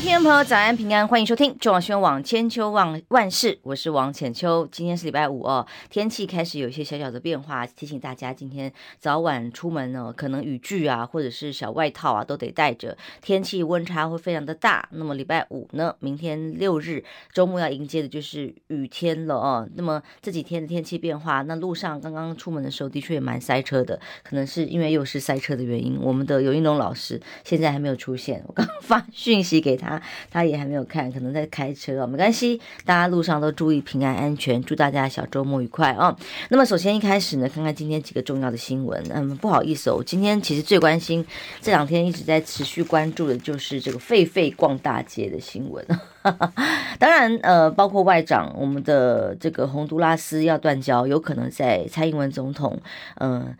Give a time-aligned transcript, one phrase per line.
[0.00, 4.66] 听众朋友，早安平安，欢迎收听中广新闻网千秋万万事，我是王浅秋。
[4.70, 12.96] 今天是礼拜五哦，天气开始有一些小小的变化，提醒大家今天早晚出门呢，可能雨具啊，或者是小外套啊，都得带着。
[13.20, 14.88] 天气温差会非常的大。
[14.92, 19.68] 那么礼拜五呢，明天六日周末要迎接的就是雨天了哦。
[19.74, 25.98] 那么这几天的天气变化，那路上刚刚出门的时候的确也蛮塞车的，可能是因为又是塞车的原因。
[26.00, 29.78] 我们的游盈隆老师现在还没有出现，我刚发讯息给。
[29.78, 36.14] 他他，他也还没有看，可能在开车，没关系，大家路上都注意平安安全，祝大家小周末愉快哦。
[36.50, 39.02] 那么首先一开始呢，看看今天几个重要的新闻。
[39.10, 41.24] 嗯，不好意思哦，今天其实最关心
[41.60, 45.84] 这两天一直在持续关注的就是这个狒狒逛大街的新闻。
[46.98, 52.78] 当然，呃，包括外长我们的这个洪都拉斯要断交，有可能在蔡英文总统
[53.16, 53.56] 嗯、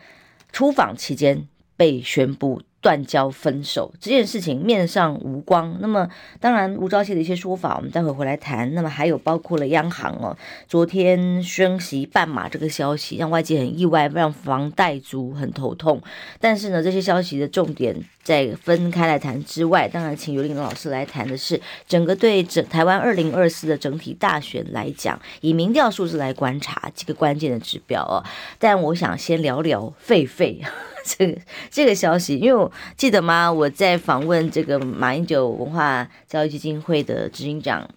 [0.52, 2.60] 出访期间被宣布。
[2.80, 8.72] 断交分手这件事情面上无光，那么当然吴钊燮的一些说法，我们待会回来谈。
[8.74, 10.36] 那么还有包括了央行哦，
[10.68, 16.00] 昨天升息半码这个消息，让外界很意外，让房贷族很头痛。
[16.40, 28.22] 但是呢，这些消息的重点在分开来谈之外，当然请游盈隆老师来谈的是整个对整台湾二零二四的整体大选来讲，以民调数字来观察几个关键的指标哦。
[28.60, 30.64] 但我想先聊聊狒狒。
[31.04, 31.40] 这个
[31.70, 33.52] 这个消息，因为记得吗？
[33.52, 37.88] 我在访问这个马英九文化教育基金会的执行长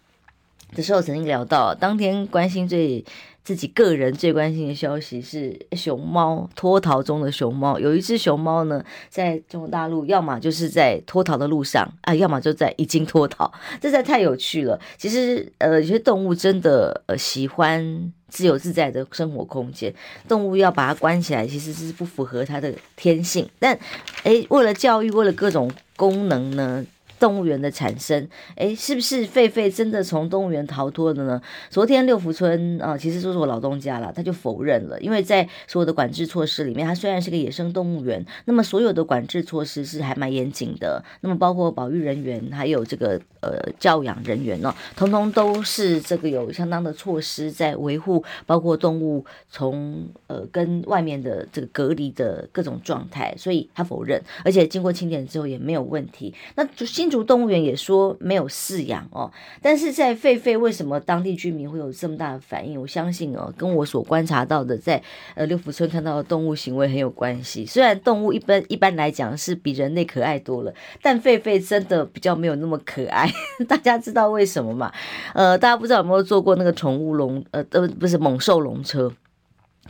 [0.75, 3.03] 的时候，曾经聊到，当天关心最
[3.43, 7.79] 自己个人最关心的消息是熊猫脱逃中的熊猫。
[7.79, 14.79] 有一只熊猫呢，在中国大陆，要么就是在脱逃的路上啊，要么就在已经脱逃，这实在太有趣了。
[14.97, 18.13] 其实，呃，有些动物真的呃喜欢。
[18.31, 19.93] 自由自在的生活空间，
[20.27, 23.47] 动物要把它关起来，其实是不符合它的天性。
[23.59, 23.77] 但，
[24.23, 26.83] 诶，为了教育，为了各种功能呢？
[27.21, 31.39] 动物园的产生，诶，是不是狒狒真的从动物园逃脱的呢？
[31.69, 57.10] 昨天六福村啊，其实就是我老东家了，他就否认了，因为在所有的管制措施里面，它虽然是个野生动物园，那么所有的管制措施是还蛮严谨的，那么包括保育人员，还有这个呃教养人员呢，通通都是这个有相当的措施在维护，包括动物从呃跟外面的这个隔离的各种状态，所以他否认，而且经过清点之后也没有问题，那就新。
[57.11, 59.29] 竹动物园也说没有饲养哦，
[59.61, 62.81] 但是在狒狒为什么当地居民会有这么大的反应？
[62.81, 65.03] 我相信哦，跟我所观察到的在
[65.35, 67.65] 呃六福村看到的动物行为很有关系。
[67.65, 73.29] 虽然动物一般一般来讲是比人类可爱多了，但狒狒真的比较没有那么可爱。
[73.67, 74.91] 大家知道为什么吗？
[75.33, 77.43] 呃，大家不知道有没有坐过那个宠物笼？
[77.51, 79.11] 呃，呃，不是猛兽笼车，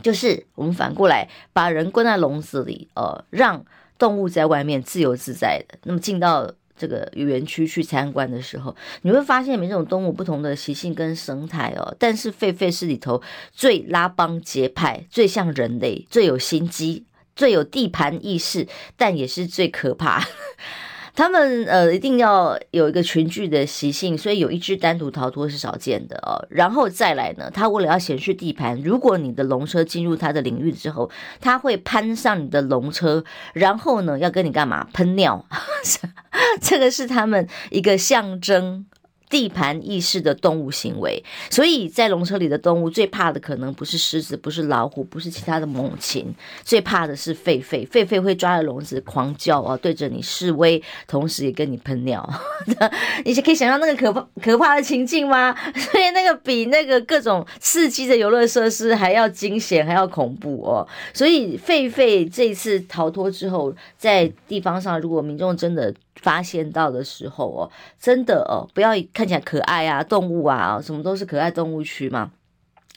[0.02, 3.64] 就是我们反过来把人关在笼子里，呃，让
[3.98, 5.78] 动物在外面自由自在的。
[5.84, 11.94] 那么进到这个园区去参观的时候，你会发现每种动物不同的习性跟生态哦。
[11.98, 13.22] 但是狒狒是里头
[13.52, 17.04] 最拉帮结派、最像人类、最有心机、
[17.36, 18.66] 最有地盘意识，
[18.96, 20.26] 但也是最可怕。
[21.14, 26.46] 他们呃一定要有一个群聚的习性，所以有一只单独逃脱是少见的哦。
[26.48, 34.88] 然后再来呢，他为了要显示地盘，如果你的龙车进入他的领域之后，他会攀上你的龙车，然后呢要跟你干嘛？
[34.92, 35.44] 喷尿，
[36.60, 38.86] 这个是他们一个象征。
[39.32, 46.30] 地盘意识的动物行为，所以在笼车里的动物最怕的可能不是狮子，不是老虎，不是其他的猛禽，
[46.62, 47.88] 最怕的是狒狒。
[47.88, 52.22] 狒狒会抓着笼子狂叫啊，对着你示威，同时也跟你喷尿。
[53.24, 55.56] 你可以想象那个可怕可怕的情境吗？
[55.74, 60.86] 所以那个比那个各种刺激的游乐设施还要惊险，还要恐怖哦。
[61.14, 72.30] 所以狒狒这次逃脱之后，在地方上，如果民众真的发现到的时候哦，真的哦，不要看起来可爱啊，动物啊，什么都是可爱动物区嘛。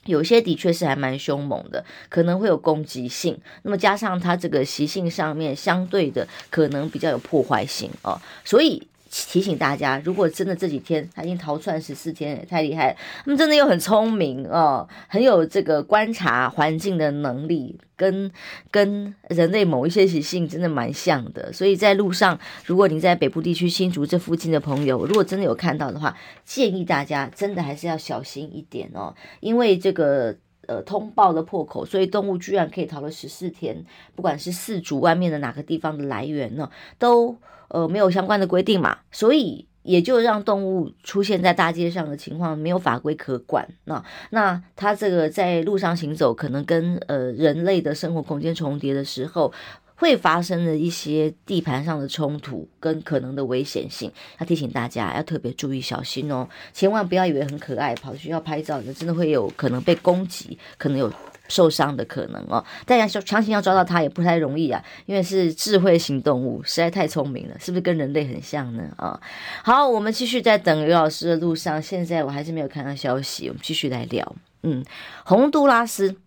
[0.06, 3.38] 有些的确是还蛮凶猛的，可能会有攻击性。
[3.64, 8.88] 那么加上它这个习性上面相对的，可能比较有破坏性哦，所以。
[9.30, 12.98] 提醒大家，如果真的这几天他已经逃窜十四天，太厉害了。
[13.24, 18.30] 他们真的又很聪明哦，很有这个观察环境的能力，跟
[18.70, 21.54] 跟人类某一些习性真的蛮像的。
[21.54, 30.36] 所以在路上，如果您在北部地区新竹这附近的朋友，如果真的有看到的话，建议大家真的还是要小心一点哦，因为这个
[30.68, 33.86] 呃通报的破口，所以动物居然可以逃了十四天，
[34.16, 36.70] 不管是四主外面的哪个地方的来源呢，
[37.00, 37.38] 都。
[37.68, 43.68] 呃，没有相关的规定嘛，所以也就让动物出现在大街上的情况没有法规可管。
[43.86, 49.52] 那那它这个在路上行走，可能跟呃人类的生活空间重叠的时候。
[49.96, 61.12] 会发生的一些地盘上的冲突跟可能的危险性，要提醒大家要特别注意小心哦，千万不要以为很可爱，跑去要拍照，真的会有可能被攻击，可能有
[61.48, 62.64] 受伤的可能哦。
[62.86, 68.84] 大家强行要抓到它也不太容易啊，因为是智慧型动物，实在太聪明了，是不是跟人类很像呢？
[68.98, 69.20] 啊，
[69.64, 74.36] 好，我们继续在等刘老师的路上，现在我还是没有看到消息，我们继续来聊。
[74.64, 74.84] 嗯，
[75.24, 76.18] 洪都拉斯。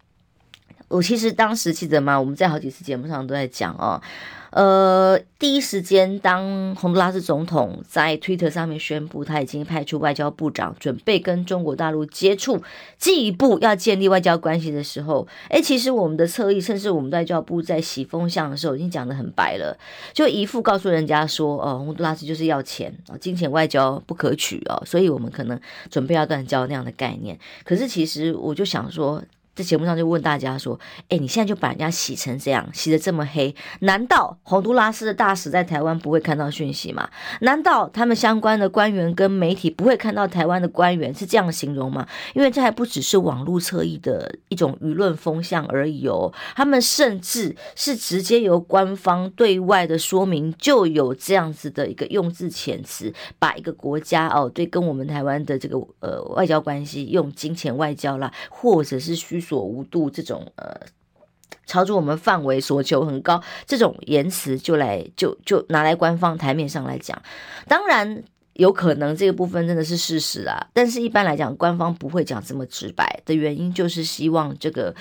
[0.88, 2.18] 我其实当时记得吗？
[2.18, 4.00] 我们在好几次节目上都在讲哦，
[4.50, 12.62] 呃，第一时间当洪都拉斯总统在推特上面宣布他已经派出外交部长准备跟中国大陆接触，
[12.96, 19.76] 进一步要建立外交关系的时候，诶，其实我们的侧翼，甚至我们外交部在洗风向的时候已经讲得很白了，
[20.14, 25.60] 就一副告诉人家说，哦，洪都拉斯就是要钱啊，金钱外交不可取哦，所以我们可能
[25.90, 27.38] 准备要断交那样的概念。
[27.62, 29.22] 可是其实我就想说。
[29.58, 30.78] 在节目上就问大家说
[31.10, 37.10] ：“哎，你现在就把人家洗成这样，洗得这么黑，难道洪都拉斯的大使在台湾不会看到讯息吗？
[37.40, 42.06] 难道他们相关的官员跟媒体不会看到台湾的官员是这样形容吗？
[42.34, 60.78] 因为这还不只是网络侧翼的一种舆论风向而已哦，他们甚至是直接由官方对外的说明就有这样子的一个用字遣词，把一个国家哦，对，跟我们台湾的这个呃外交关系用金钱外交啦，或者是虚。”所无度这种呃，
[61.66, 67.22] 超出我们范围所求很高，这种言辞就来就就拿来官方台面上来讲，
[67.66, 68.22] 当然。
[68.58, 74.92] 有可能这个部分真的是事实啊，但是一般来讲，官方不会讲这么直白的原因，就是希望这个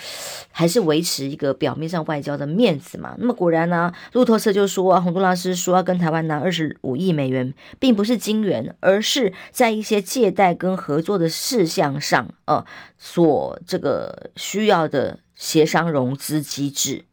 [0.51, 3.15] 还是维持一个表面上外交的面子嘛。
[3.17, 12.63] 那么果然呢、路透社就说，啊，洪都拉斯说要跟台湾拿二十五亿美元，并不是金元，而是在一些借贷跟合作的事项上，呃，
[12.99, 17.05] 所这个需要的协商融资机制。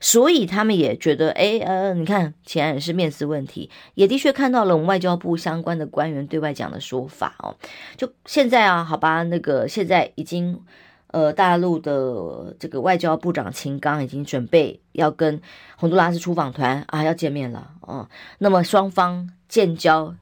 [0.00, 7.56] 所以他们也觉得，哎，呃，你看，显然也是面子问题，也的确看到了我们外交部相关的官员对外讲的说法哦。
[7.96, 10.60] 就现在啊，好吧，那个现在已经，
[11.08, 15.40] 呃，大陆的这个外交部长秦刚已经准备要跟
[15.76, 18.08] 洪都拉斯出访团啊要见面了哦。
[18.38, 20.14] 那么双方建交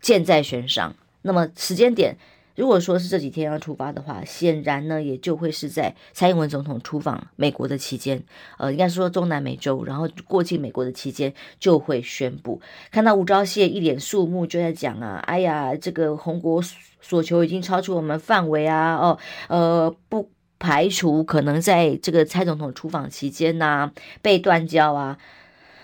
[0.00, 2.16] 箭在弦上，那么时间点。
[2.56, 8.22] 如果说是这几天要出发的话，显然呢，也就会是在蔡英文总统出访美国的期间，
[8.58, 12.60] 呃，应该说中南美洲，然后过境美国的期间就会宣布。
[12.90, 16.62] 看到吴钊燮一脸肃穆，就在讲啊，哎呀，这个红国
[17.00, 19.18] 所求已经超出我们范围啊，哦，
[19.48, 25.16] 呃，不排除可能在这个蔡总统出访期间呐、被断交啊，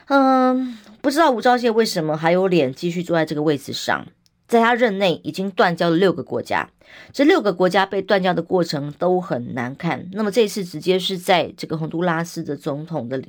[0.08, 4.06] 嗯，不知道吴钊燮为什么还有脸继续坐在这个位置上。
[4.48, 6.70] 在他任内已经断交了六个国家，
[7.12, 10.08] 这六个国家被断交的过程都很难看。
[10.12, 13.20] 那么这次直接是在这个洪都拉斯的总统的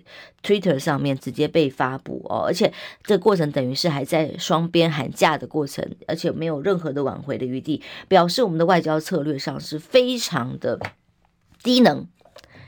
[0.43, 2.71] Twitter 上面直接被发布哦，而且
[3.03, 10.79] 这个过程等于是还在双边喊价的过程，而且没有任何的挽回的余地，表示我们的外交策略上是非常的
[11.63, 12.05] 低能。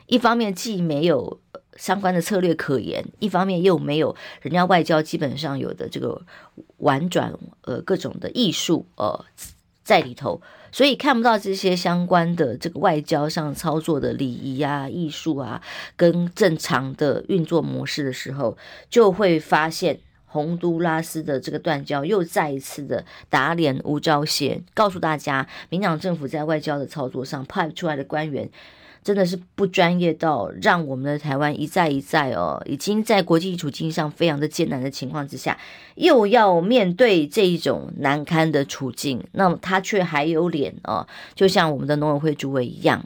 [0.07, 1.40] 一方面既没有
[1.75, 6.25] 相关的策略可言，一方面又没有人家外交基本上有的这个
[6.80, 9.26] 婉转呃各种的艺术呃
[9.84, 10.42] 在里头，
[10.72, 15.62] 所以看不到这些相关的这个外交上操作的礼仪啊、艺术啊
[15.95, 18.57] 跟正常的运作模式的时候，
[18.90, 28.50] 就会发现洪都拉斯的这个断交又再一次的打脸吴钊燮，告诉大家，民党政府在外交的操作上派出来的官员。
[29.04, 35.58] 真的是不专业到让我们的台湾一再一再哦，已经在国际处境上非常的艰难的情况之下，
[35.96, 43.06] 又要面对这一种难堪的处境，那么他却还有脸哦，就像我们的农委会主委一样，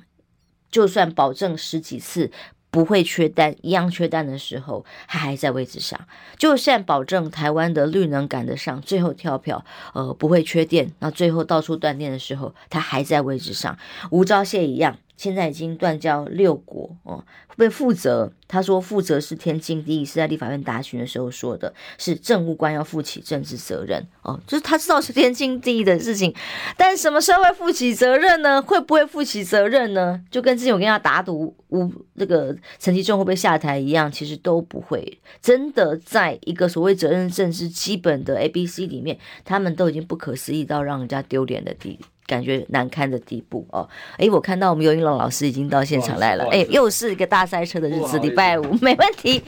[0.72, 2.32] 就算保证十几次
[2.72, 6.00] 不会缺蛋，一样缺蛋的时候，他还在位置上；
[6.38, 13.78] 就算保证台湾的绿能赶得上，最后跳票，呃，不会缺电，那最后到处断电的时候，他还在位置上。
[14.10, 14.98] 吴钊燮一样。
[15.15, 17.24] 现在已经断交六国哦，
[17.58, 18.32] 会负责。
[18.48, 26.32] 他说负责是天经地义，是在立法院答询的时候说的，是政务官要负起政治责任哦，就是他知道是天经地义的事情，
[26.77, 28.62] 但什么时候会负起责任呢？
[28.62, 30.22] 会不会负起责任呢？
[30.29, 35.20] 就跟之前我跟他打赌，吴这个陈其仲会不会下台一样，其实都不会。
[35.41, 42.05] 真的在一个所谓责任政治基本的 A B C 里面，他们都已经不可思议到让人家丢脸的地步。
[42.25, 43.88] 感觉难堪的地步哦！
[44.18, 46.46] 哎，我看到我们尤云龙老师已经到现场来了。
[46.51, 49.42] 哎，又是一个大赛车的日子，礼拜五没问题。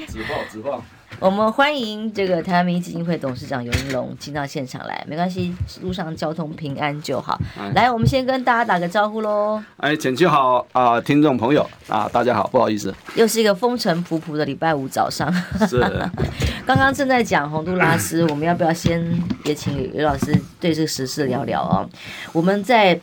[1.20, 7.40] 我们欢迎这个台湾民意基金会董事长游盈隆进到现场来，没关系，路上交通平安就好。
[7.58, 9.64] 哎、来，我们先跟大家打个招呼喽。
[9.78, 15.34] 哎，简秋好啊，听众朋友啊，大家好，不好意思，又是一个风尘仆仆的礼拜五早上。
[15.68, 15.80] 是，
[16.68, 19.02] 刚刚正在讲洪都拉斯，我们要不要先
[19.46, 21.90] 也请游老师对这个时事聊聊啊？
[22.34, 23.00] 我们在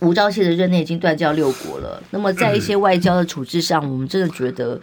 [0.00, 4.80] 吴钊燮的任内已经断交六国了，那么在一些外交的处置上，我们真的觉得。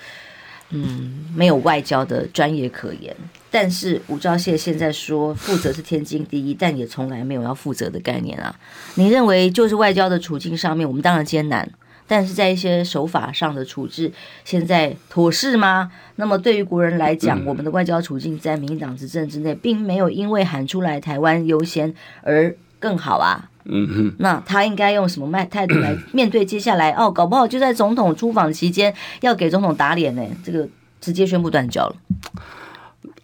[0.70, 3.16] 嗯，没有外交的专业可言。
[3.50, 8.54] 但是吴钊燮现在说负责是天经地义，但也从来没有要负责的概念啊。
[8.96, 11.72] 你认为就是外交的处境上面，我们当然艰难，
[12.06, 14.12] 但是在一些手法上的处置，
[14.44, 15.90] 现在妥适吗？
[16.18, 23.50] 那么对于国人来讲，我们的外交处境在民进党执政之内，并没有因为喊出来台湾优先而更好啊。
[23.70, 26.92] 嗯哼，那他应该用什么态态度来 面对接下来？
[26.92, 30.24] 哦，搞不好就在总统出访期间要给总统打脸呢。
[30.44, 30.68] 这个
[31.02, 31.96] 直接宣布断交了。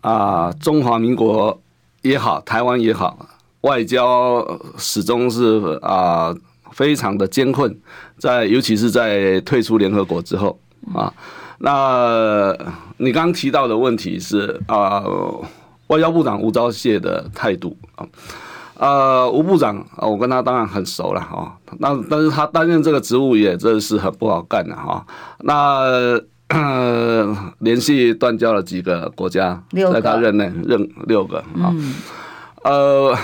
[0.01, 1.57] 啊，中华民国
[2.01, 3.25] 也好，台湾也好，
[3.61, 4.45] 外交
[4.77, 6.35] 始终是啊
[6.71, 7.73] 非常的艰困，
[8.17, 10.59] 在尤其是在退出联合国之后
[10.93, 11.13] 啊。
[11.59, 12.53] 那
[12.97, 15.01] 你刚刚提到的问题是啊，
[15.87, 18.05] 外交部长吴钊燮的态度啊。
[18.75, 21.55] 呃，吴部长啊，我跟他当然很熟了哈。
[21.77, 25.05] 那但是他担任这个职务也真是很不好干的哈。
[25.41, 29.63] 那呃，连续断交了几个国家，
[29.93, 31.73] 在他任内任六个啊。
[32.63, 33.15] 呃，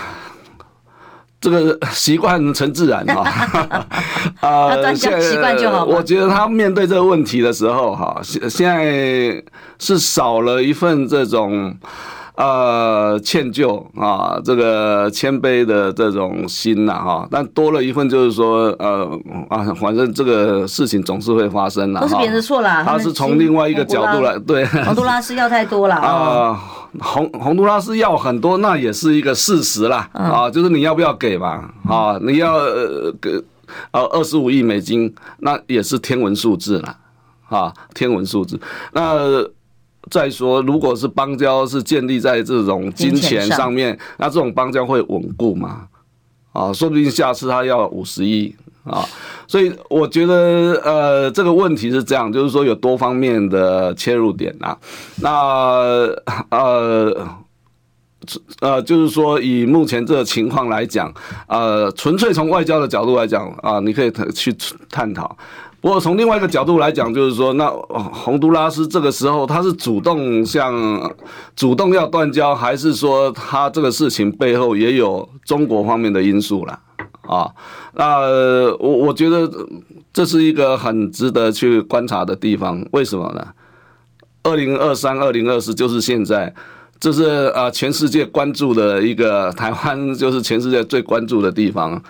[1.41, 3.24] 这个习惯成自然哈。
[4.41, 5.84] 啊， 现在习惯就好。
[5.84, 9.44] 我觉得他面对这个问题的时候哈，现现在
[9.79, 11.75] 是少了一份这种。
[12.39, 19.19] 呃，歉疚啊，这个谦卑的这种心呐，哈，但多了一份就是说，呃
[19.50, 22.81] 啊，反正这个事情总是会发生的，都是别人的错啦。
[22.81, 26.58] 他是从另外一个角度来，对，洪都拉斯要太多了 啊，
[27.01, 32.58] 洪洪都拉斯要很多，那也是一个事实啦，啊，就是你要不要给嘛，啊，你要
[33.19, 33.31] 给
[33.91, 36.96] 呃二十五亿美金，那也是天文数字了，
[37.50, 38.58] 啊，天文数字，
[38.93, 39.46] 那。
[40.10, 45.88] 再说，如果是邦交是建立在这种金钱上面，那这种邦交会稳固吗？
[46.51, 49.06] 啊，说不定下次他要五十亿啊，
[49.48, 54.75] 所以我觉得呃，这个问题是这样，就是说有多方面的切入点啊。
[55.22, 55.30] 那
[56.50, 57.28] 呃
[58.62, 61.13] 呃，就是说以目前这个情况来讲，
[61.48, 64.54] 呃，纯粹从外交的角度来讲啊，你可以去
[64.89, 65.38] 探讨。
[65.82, 71.16] 不过从另外一个角度来讲，就是说，那洪都拉斯这个时候他是主动向
[71.56, 76.78] 主动要断交，还是说他这个事情背后也有中国方面的因素了
[77.22, 77.50] 啊？
[77.94, 78.20] 那
[78.78, 79.50] 我我觉得
[80.12, 82.86] 这是一个很值得去观察的地方。
[82.92, 83.48] 为什么呢？
[84.44, 86.54] 二零二三、二零二四就是现在，
[87.00, 92.04] 这是啊全世界关注的一个台湾，就是全世界最关注的地方，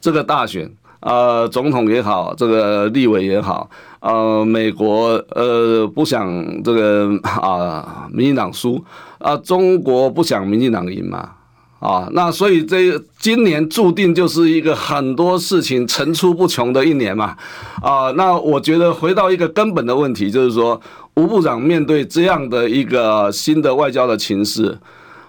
[0.00, 0.70] 这个大选。
[1.00, 3.68] 呃，总统也好，这个立委也好，
[4.00, 8.82] 呃，美国呃不想这个啊，民进党输
[9.18, 11.30] 啊，中国不想民进党赢嘛，
[11.78, 17.36] 啊，那所以这今年注定就是一个很多事情层出不穷的一年嘛，
[17.82, 20.80] 啊，那我觉得回到一个根本的问题，就是说
[21.14, 24.78] 吴部长面对这样的一个新的外交的情势，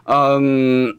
[0.05, 0.95] 嗯。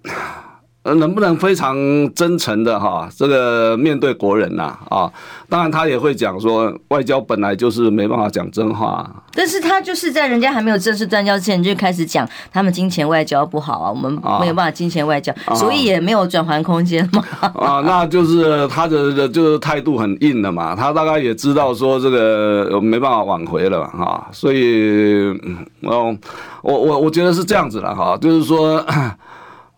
[0.94, 1.76] 能不能非常
[2.14, 5.10] 真诚的哈，这个面对国人呐啊？
[5.48, 9.08] 当然他也会讲说，外交本来就是没办法讲真话。
[9.34, 17.24] 但是他就是在人家还没有正式断交之前就开始讲他们金钱外交不好啊，我们没有办法金钱外交，所以也没有转圜空间嘛。
[17.40, 25.30] 啊， 那就是他的就是态度很硬的嘛，他大概也知道说这个没办法挽回了哈，所以
[25.82, 26.18] 嗯，
[26.62, 28.84] 我我我觉得是这样子了哈，就是说。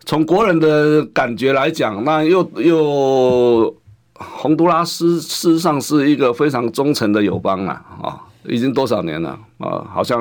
[0.05, 3.75] 从国人的感觉来讲，那又又
[4.15, 9.87] 洪都拉斯事实上是一个非常忠诚的友邦啊，啊，已经多少年了啊？
[9.93, 10.19] 好像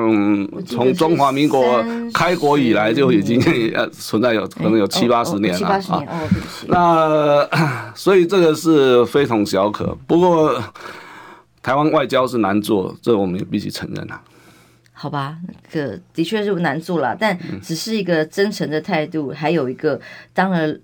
[0.64, 1.84] 从中华民国
[2.14, 3.40] 开国以来就已经
[3.90, 6.02] 存在有可能有七八十年了啊。
[6.68, 7.48] 那
[7.96, 9.96] 所以这个是非同小可。
[10.06, 10.62] 不过
[11.62, 14.20] 台湾外交是难做，这我们也必须承认啊。
[15.00, 15.38] 好吧，
[15.72, 19.30] 这的确是难做了，但只是一个真诚的态度。
[19.30, 19.98] 还有一个，
[20.34, 20.78] 当了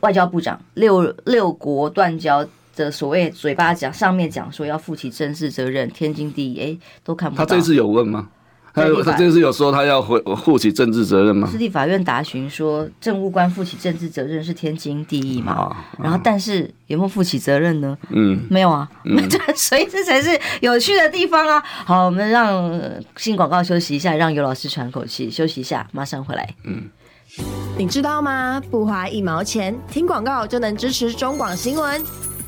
[0.00, 2.46] 外交部长，六六国断交
[2.76, 7.46] 的所谓嘴巴讲，上面讲说要负起政治责任，天经地义，哎，都看不到。
[7.46, 8.28] 他这次有问吗？
[8.74, 11.46] 他他就是有说他要负负起政治责任吗？
[11.46, 15.52] 司法法院答询说，政务官负起政治责任是天经地义嘛。
[15.52, 17.96] 啊、然后，但是有没有负起责任呢？
[18.08, 18.88] 嗯，没有啊。
[19.04, 19.18] 嗯，
[19.54, 21.62] 所以这才是有趣的地方啊。
[21.84, 22.80] 好，我们让
[23.16, 26.54] 新广告休息一下，让尤老师喘口气，休息一下，马上回来。
[26.64, 26.84] 嗯，
[27.76, 28.62] 你知道吗？
[28.70, 32.02] 不花一毛钱，听广告就能支持中广新闻。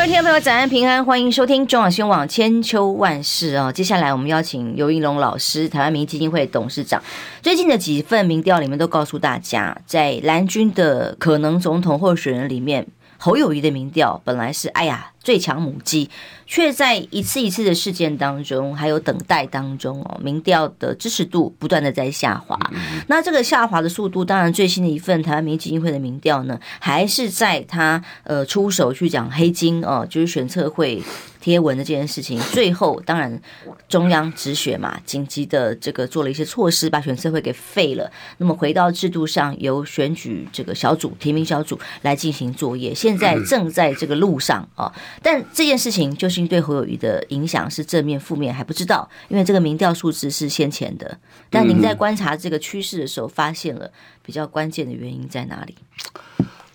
[0.00, 3.70] 各位听众朋友，早安平安，欢迎收听中广新闻网千秋万世啊！
[3.70, 7.02] 接下来我们邀请尤应龙老师，台湾民意基金会董事长。
[7.42, 12.86] 最近的几份民调里面都告诉大家，在蓝军的可能总统候选人里面，
[13.20, 16.10] 侯友谊的民调本来是哎呀最强母鸡。
[16.52, 22.58] 却在一次一次的事件当中，还有等待当中哦，民调的支持度不断的在下滑。
[23.06, 31.00] 那这个下滑的速度，当然最新的一份台湾民意基金会的民调呢，还是在他呃出手去讲黑金哦，就是选测会
[31.40, 32.38] 贴文的这件事情。
[32.52, 33.40] 最后当然
[33.88, 38.10] 中央止血嘛，紧急的这个做了一些措施，把选测会给废了。
[38.38, 44.92] 那么回到制度上，由选举这个小组提名小组来进行作业，现在正在这个路上啊。
[45.22, 46.50] 但这件事情究竟。
[46.50, 51.16] 对侯友谊的影响是正面、负面还不知道，因为这个民调数字是先前的。
[51.48, 53.88] 但您在观察这个趋势的时候，发现了
[54.24, 55.76] 比较关键的原因在哪里？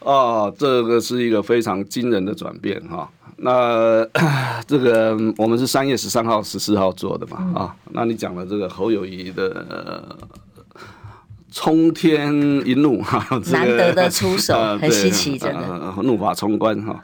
[0.05, 3.09] 哦，这个是一个非常惊人的转变哈。
[3.38, 4.05] 那
[4.65, 7.75] 这个我们是三月十三号、十四号做的嘛啊？
[7.91, 10.17] 那你讲了这个侯友谊的。
[11.51, 12.33] 冲天
[12.67, 17.01] 一怒哈，难得的出手， 很稀奇，真的，呃、怒发冲冠哈。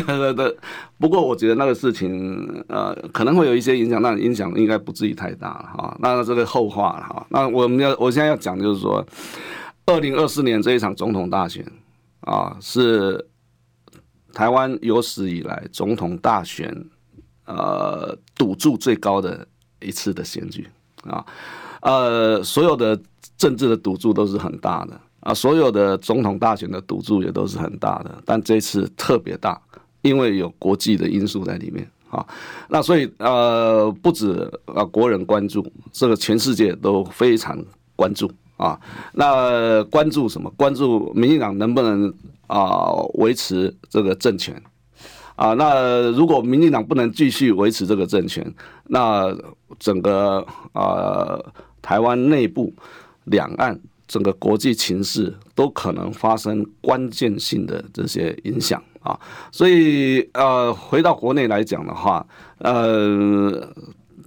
[0.98, 5.94] 不过我觉得那个事情呃可能会有一些影响，但影响应该不至于太大了哈。
[6.00, 7.26] 那这个后话了哈。
[7.28, 9.06] 那我们要我现在要讲就是说，
[9.84, 11.62] 二零二四年这一场总统大选
[12.26, 13.26] 啊，是
[14.34, 16.70] 台湾有史以来总统大选
[17.46, 19.48] 呃赌注最高的
[19.80, 20.68] 一次的选举
[21.04, 21.24] 啊，
[21.80, 23.00] 呃所有的。
[23.38, 29.60] 政治的赌注都是很大的啊，所有的总统大选的赌注也都是很大的，但这次特别大，
[30.00, 32.26] 因为有国际的因素在里面啊。
[32.66, 37.62] 那所以呃，不止啊国人关注，这个全世界都非常
[37.94, 38.78] 关注啊。
[39.14, 40.50] 那关注什么？
[40.56, 42.12] 关注民进党能不能
[42.46, 44.60] 啊维持这个政权
[45.34, 45.54] 啊？
[45.54, 48.54] 那如果民进党不能继续维持这个政权，
[48.88, 49.36] 那
[49.78, 51.38] 整个啊
[51.80, 52.72] 台湾内部。
[53.26, 59.18] 两岸整个国际情势都可能发生关键性的这些影响啊，
[59.50, 62.24] 所以呃，回到国内来讲的话，
[62.58, 63.68] 呃，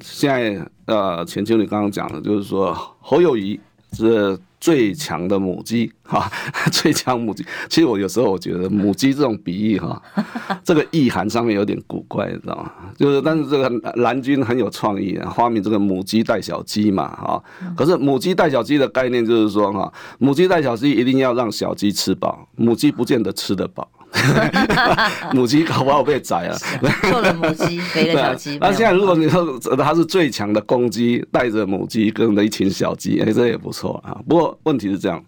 [0.01, 3.57] 现在呃，钱秋你刚刚讲的，就是说侯友谊
[3.93, 4.37] 是。
[4.61, 6.29] 最强的母鸡哈，
[6.69, 7.45] 最强母鸡。
[7.69, 10.01] 其实我有时候我觉得母鸡这种比喻哈，
[10.65, 12.69] 这个意涵上面有点古怪，你知道吗？
[12.97, 13.69] 就是但是这个
[14.01, 17.41] 蓝军很有创意啊，发明这个母鸡带小鸡嘛哈。
[17.73, 23.89] 可是母鸡带小鸡的概念就是说哈，母鸡带小鸡一定要让小鸡吃饱，母鸡不见得吃得饱。
[25.33, 26.57] 母鸡搞不好被宰了，
[27.03, 28.57] 瘦了母鸡， 肥了小鸡。
[28.59, 34.19] 那现在如果你说它是最强的公鸡，带着母鸡跟着一群小鸡，哎，这也不错啊。
[34.27, 35.23] 不过问题是这样，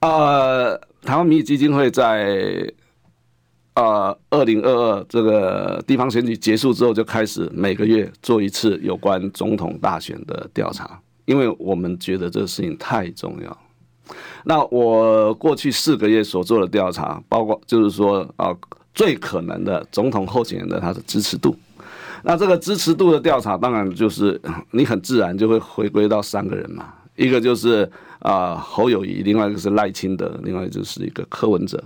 [0.00, 2.66] 呃，台湾民意基金会在
[3.74, 13.58] 呃二零二二这个地方选举结束之后，就开始每个月做一次有关总统大选的调查，因为我们觉得这个事情太重要。
[14.44, 18.54] 那我过去四个月所做的调查，包括就是说啊，
[18.94, 21.56] 最可能的总统候选人的他的支持度。
[22.22, 31.82] 那这个支持度的调查，当然就是你很自然就会回归到三个人嘛，一个就是啊侯友谊，另外一个是赖清德，另外就是一个柯文哲。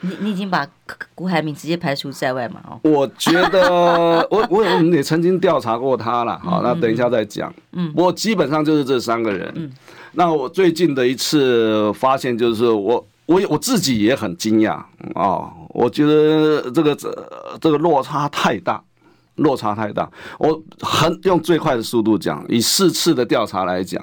[0.00, 0.66] 你你已经把
[1.14, 2.60] 辜海明直接排除在外嘛？
[2.66, 3.70] 哦，我觉得
[4.30, 7.52] 我我我们也曾经调查过他了，好，那等一下再讲。
[7.72, 9.50] 嗯，我基本上就是这三个人。
[9.56, 9.70] 嗯。
[10.18, 14.82] 那我最近的一次发现就是我我我自己也很惊讶
[15.14, 15.52] 啊！
[15.68, 18.82] 我觉得这个这这个落差太大，
[19.34, 20.10] 落差太大。
[20.38, 24.02] 我很用最快的速度讲，以四次的调查来讲，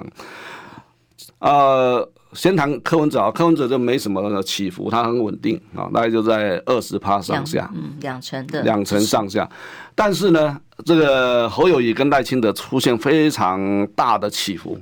[1.40, 9.50] 呃，先谈柯文哲，柯文哲就没什么起伏，他很稳定啊，大概就在二十趴上下，嗯，两成的两成上下。
[9.96, 14.78] 但是呢，这个侯友谊跟赖清德出现非常大的起伏。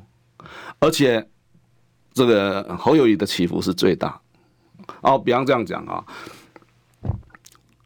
[0.82, 1.24] 而且，
[2.12, 4.20] 这个侯友谊的起伏是最大，
[5.00, 6.04] 哦，比方这样讲啊，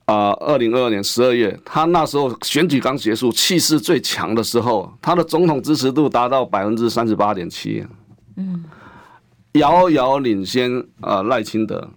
[0.06, 7.86] 啊，二零二二年十二月，他那时候选举刚结束，气势最强的时候，他的总统支持度达到百分之三十八点七，
[8.36, 8.64] 嗯，
[9.52, 11.90] 遥遥领先啊赖清德，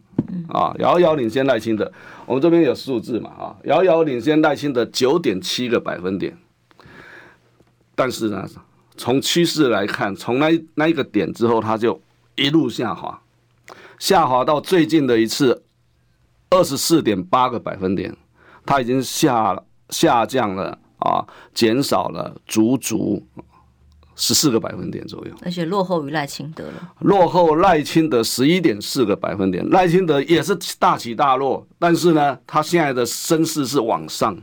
[0.50, 1.90] 啊，遥遥领先赖清德，
[2.26, 6.38] 我们这边有数字嘛啊，遥遥领先赖清德九点七个百分点，
[7.96, 8.46] 但是呢，
[9.00, 12.00] 从趋势来看，从那那一个点之后，它就
[12.36, 13.22] 一路下滑。
[13.98, 15.64] 下滑到最近的一次
[16.50, 18.16] 二十四点八个百分点，
[18.66, 19.58] 它已经下
[19.90, 23.26] 下降了啊，减少了足足
[24.18, 26.94] 十四个百分点左右，而且落后于赖清德了。
[27.00, 34.38] 落后赖清德十一点四个百分点，赖清德也是大起大落，但是呢，他现在的声势是往上，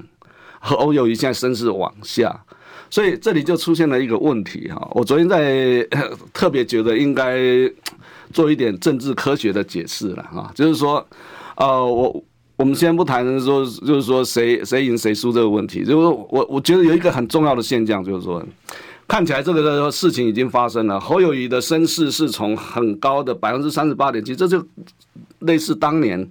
[0.61, 2.45] 和欧友谊现在声势往下，
[2.91, 4.89] 所以这里就出现了一个问题哈。
[4.93, 5.87] 我昨天在
[6.33, 7.39] 特别觉得应该。
[8.33, 11.07] 做一点政治科学的解释了哈，就是说，
[11.55, 12.25] 呃，我
[12.57, 18.45] 我们先不谈说，就是说谁谁赢谁输这个问题，就是我我觉得有一个很重要的现象，就是说，
[19.07, 24.63] 看起来这个事情已经发生了，侯友谊的声势是从很高的百分之三十八点七，这就
[25.39, 26.29] 类似当年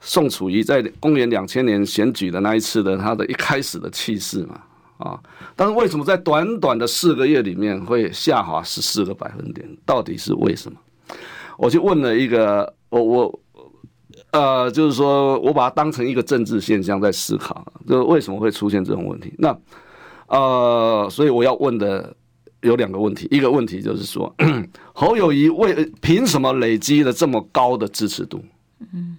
[0.00, 4.58] 宋楚瑜在公元两千年选举的那一次的他的一开始的气势嘛，
[4.98, 5.20] 啊，
[5.54, 9.66] 但是为什么在短短的四个月里面会下滑十四个百分点？
[9.84, 10.78] 到底是为什么？
[11.58, 13.40] 我就问了一个，我我
[14.32, 19.34] 呃，就是说我把它当成一个政治现象在思考，就为什么会出现这种问题？
[19.38, 19.56] 那
[20.28, 22.14] 呃，所以我要问的
[22.62, 24.34] 有两个问题，一个问题就是说，
[24.92, 28.42] 侯友宜为凭什么累积了这么高的支持度？
[28.92, 29.16] 嗯，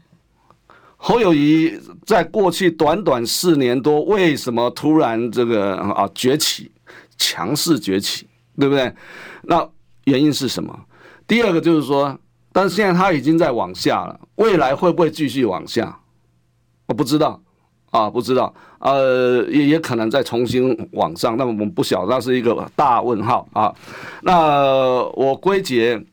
[0.98, 6.70] 侯友谊在过去短短四年多，为什么突然这个啊崛起，
[7.18, 8.28] 强势崛起，
[8.60, 8.94] 对不对？
[9.44, 9.66] 那
[10.04, 10.78] 原因是什么？
[11.26, 12.18] 第二个就是说。
[12.54, 15.96] 但是现在它已经在往下了，未来会不会继续往下？
[16.88, 17.40] 我不知道
[17.92, 18.52] 啊，不知道。
[18.80, 23.72] 呃，也也可能再重新往上，那么我们不晓得，那是一个大问号啊。
[24.24, 26.04] 那我归结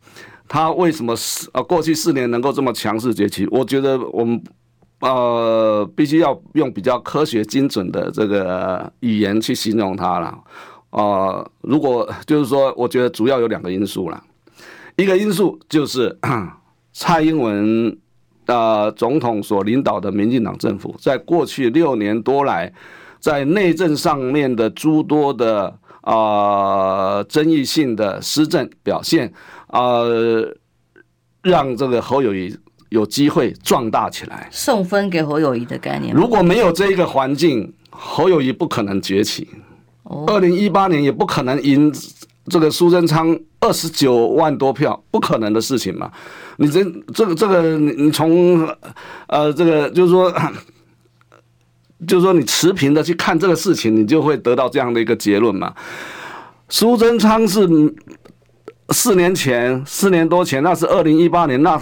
[0.47, 3.47] 他为什么四啊过去四年能够这么强势崛起？
[3.51, 4.39] 我觉得我们
[5.05, 10.39] 呃必须要用比较科学精准的这个语言去形容它了。
[10.91, 14.23] 呃，如果就是说，我觉得主要有两个因素了。
[14.97, 16.17] 一个因素就是
[16.95, 17.99] 蔡英文、
[18.47, 22.73] 呃、总统所领导的民进党政府，在过去六年多来，
[23.19, 25.67] 在内政上面的诸多的
[26.01, 26.15] 啊、
[27.17, 29.31] 呃、争议性的施政表现
[29.67, 30.57] 啊、呃，
[31.43, 32.57] 让这个侯友谊
[32.95, 36.15] 有机会壮大起来，送分给侯友谊的概念。
[36.15, 39.49] 如果没有这一个环境，侯友谊不可能崛起。
[40.27, 41.93] 二零一八年也不可能赢
[42.47, 43.39] 这个苏贞昌。
[43.61, 46.13] 二十九万多票，不可能的事情嘛？
[46.59, 48.69] 你这这个这个，你你从
[49.27, 50.31] 呃这个就是说，
[52.07, 55.73] 就是说你持平的去看这个事情，你就会得到这样的一个结论嘛。
[56.69, 57.67] 苏贞昌是
[58.91, 61.81] 四年前，四年多前，那是二零一八年，那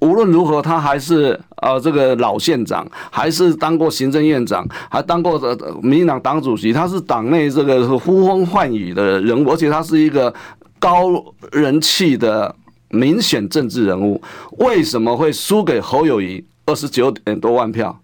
[0.00, 5.40] 无论如何，他还是呃这个老县长，还是当过行政院长，还当过
[5.82, 10.32] 民进党党主席，他是党内这个呼风唤雨的人物，而且他是一个。
[10.78, 11.10] 高
[11.52, 12.54] 人气的
[12.90, 14.20] 民选政治人物，
[14.58, 17.98] 为什么会输给侯友谊二十九点多万票？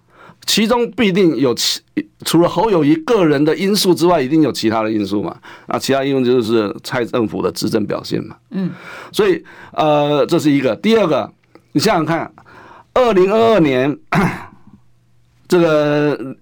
[0.47, 1.81] 其中必定有其
[2.25, 5.37] 除了侯友谊个人的因素之外，一定有其他的因素嘛？
[5.67, 8.35] 啊，其他因素就是蔡政府的执政表现嘛。
[8.51, 8.71] 嗯，
[9.13, 10.75] 所以呃，这是一个。
[10.77, 11.31] 第二个，
[11.73, 12.33] 你想想看，
[12.95, 13.99] 二零二二年
[15.49, 16.37] 这个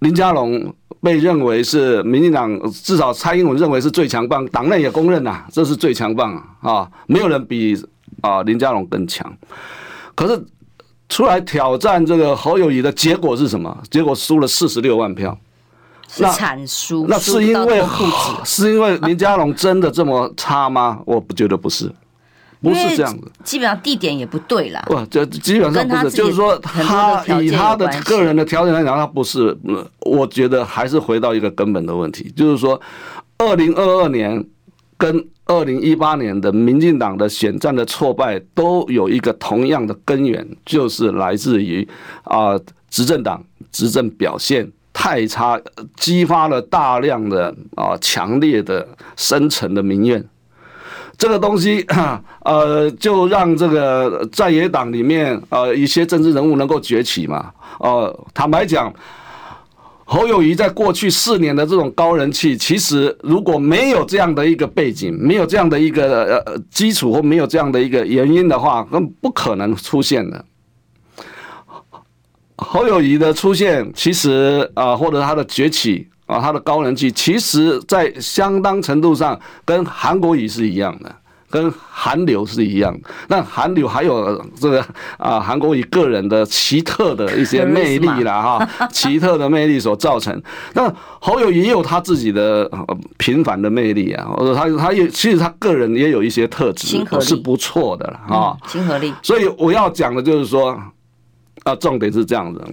[0.00, 0.74] 林佳龙。
[1.02, 7.76] 被认为是民进党，至少蔡英文认为是最强棒，党内也公认呐，这是最强棒啊，没有人比
[8.20, 9.36] 啊林佳龙更强。
[10.14, 10.40] 可是
[11.08, 13.76] 出来挑战这个侯友谊的结果是什么？
[13.90, 15.36] 结果输了四十六万票，
[16.06, 17.04] 是惨输。
[17.08, 17.82] 那是因为
[18.44, 21.00] 是因为林佳龙真的这么差吗？
[21.04, 21.92] 我不觉得不是。
[22.62, 24.80] 不是这样子，基本上地点也不对啦。
[24.86, 29.56] 不，这基本上不是，就是说他以他的个人的条件来讲，他不是。
[30.00, 32.80] 我觉得还是回到一个根本的问题，就是说，
[33.38, 34.44] 二零二二年
[34.96, 41.86] 跟二零一八年的民进党的选战的挫败，都有一个同样的根源，就是来自于
[42.24, 42.58] 啊
[42.90, 45.60] 执政党执政表现太差，
[45.96, 50.24] 激发了大量的啊强烈的深层的民怨。
[51.18, 51.86] 这个东西，
[52.44, 57.52] 呃，就让这个在野党里面，呃，一些政治人物能够崛起嘛。
[57.78, 58.92] 呃，坦白讲，
[60.04, 70.44] 侯友谊在过去四年的这种高人气，其实如果没有这样的一个背景，没有这样的一个呃基础或没有这样的一个原因的话，根本不可能出现的。
[72.56, 81.14] 侯友谊的出现，其实啊，或者他的崛起啊，他的高人气，其实在相当程度上跟韩国语是一样的。
[81.50, 84.82] 跟韩流是一样，那韩流还有这个
[85.18, 90.42] 啊，韩国语个人的奇特的一些魅力啦 哈，奇特的魅力所造成。
[90.72, 90.90] 那
[91.20, 92.66] 侯友宜也有他自己的
[93.18, 99.12] 平凡的魅力啊，或者他他也其实他个人也有一些特质是不错的了哈，亲和力。
[99.20, 100.74] 所以我要讲的就是说，
[101.64, 102.66] 啊，重点是这样的：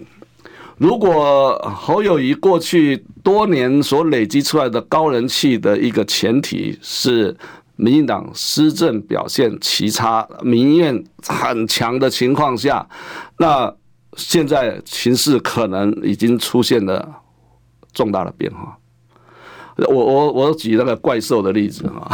[0.80, 7.38] 如果侯友谊过去多年所累积出来的高人气的一个前提是。
[7.82, 12.86] 民进党施政表现奇差，民怨很强的情况下，
[13.38, 13.74] 那
[14.18, 17.10] 现在形势可能已经出现了
[17.94, 18.78] 重大的变化。
[19.88, 22.12] 我我我举那个怪兽的例子啊，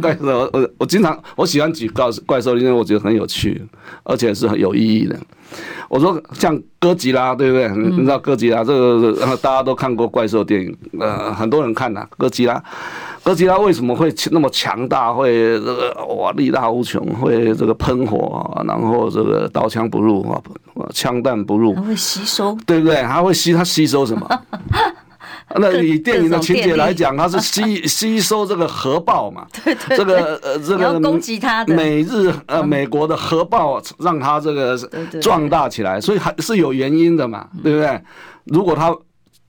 [0.00, 3.62] 怪兽我我经常我喜欢举怪怪兽，因为我觉得很有趣，
[4.02, 5.16] 而且是很有意义的。
[5.88, 7.68] 我说像哥吉拉，对不对？
[7.90, 12.62] 你知道哥吉拉这个大家都看过怪兽电影，呃，很多人看呐，哥吉拉。
[13.22, 15.12] 哥吉拉为什么会那么强大？
[15.12, 20.40] 会这个哇力大无穷，会这个喷火，然后这个刀枪不入啊，
[20.94, 21.74] 枪弹不入。
[21.74, 23.02] 它会吸收，对不对？
[23.02, 24.26] 它会吸，它吸收什么？
[25.56, 29.46] 那以电影的情节来讲，它是吸 吸收这个核爆嘛？
[29.64, 34.76] 对对，这个呃这个攻击它的美日呃美国的核爆让它这个
[35.20, 38.00] 壮大起来，所以还是有原因的嘛，对不对？
[38.44, 38.94] 如果它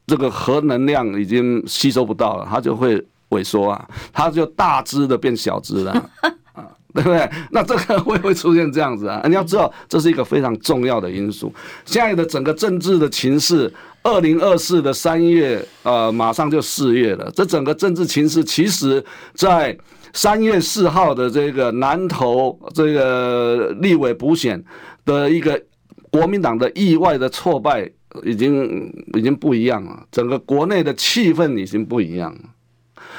[0.07, 3.05] 这个核能量已经吸收不到了，它就会。
[3.31, 5.91] 萎缩啊，它就大只的变小只了，
[6.51, 7.31] 啊，对不对？
[7.49, 9.21] 那这个会不会出现这样子啊？
[9.25, 11.49] 你要知道，这是一个非常重要的因素。
[11.85, 17.31] 现在的整个政治的情势，二零二四的三月，呃，马上就四月了。
[17.35, 19.77] 这整个政治情势，其实在
[20.13, 24.63] 三月四号的这个南投这个立委补选
[25.05, 25.61] 的一个
[26.09, 27.89] 国民党的意外的挫败，
[28.23, 30.03] 已经已经不一样了。
[30.11, 32.39] 整个国内的气氛已经不一样了。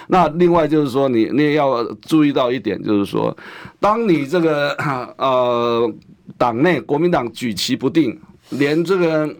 [0.08, 3.34] 那另外就是说，你你也要注意到一点，就是说，
[3.78, 4.72] 当你这个
[5.16, 5.90] 呃
[6.36, 9.32] 党内国民党举棋不定，连这个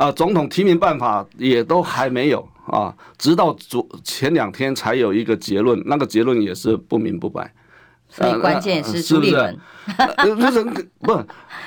[0.00, 7.52] 啊总统提名办法也都还没有啊，直到昨前两天才有一个结论，那个结论也是不明不白。
[8.08, 9.56] 所以关键是朱立伦，
[10.24, 10.64] 就是
[11.00, 11.22] 不，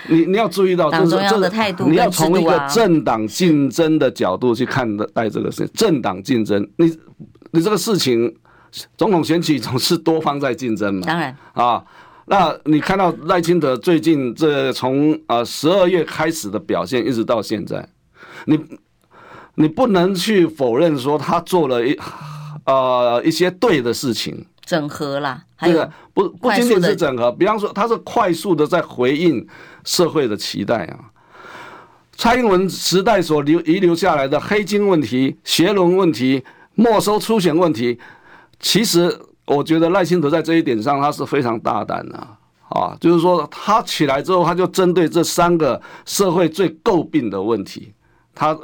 [0.10, 6.98] 你你要注意到，就是这个态度，你要从一个政党竞争的角度去看待这个事，政党竞争，你。
[7.56, 8.36] 你这个事情，
[8.98, 11.02] 总统选举总是多方在竞争嘛？
[11.06, 11.86] 当然啊，
[12.26, 17.88] 那你看到赖清德最近这从呃十二月开始的表现，一直到现在，
[18.46, 18.60] 你
[19.56, 22.00] 你不能去否认说他做了一
[22.66, 29.48] 呃一些对的事情，整合啦，对的，不不仅仅是整合，比方说他是快速的在回应
[29.84, 31.00] 社会的期待啊。
[32.16, 36.44] 蔡英文时代所留遗留下来的黑金问题、学伦问题。
[36.76, 38.00] 没收出险问题，
[38.60, 42.18] 其实我觉得赖清德在这一点上他是非常大胆的
[42.70, 47.94] 啊，就是说他起来之后，他就针对这三个社会最诟病的问题，
[48.34, 48.58] 他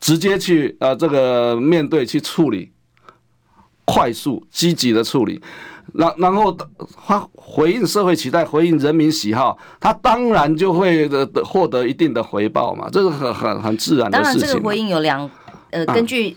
[0.00, 2.70] 直接去呃这个面对去处理，
[3.84, 5.40] 快速积极的处理，
[5.92, 6.56] 然然后
[7.06, 14.32] 他回应社会期待，回应人民喜好，他当然就会的获得一定的回报嘛，这是很很很自然的事情。
[14.32, 15.30] 当然，这个回应有两
[15.70, 16.36] 呃根据。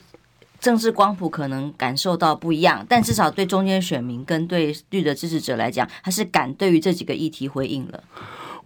[0.60, 8.04] 政治光谱可能感受到不一样，但至少对中间选民跟对绿的支持者来讲，他是敢对于这几个议题回应了。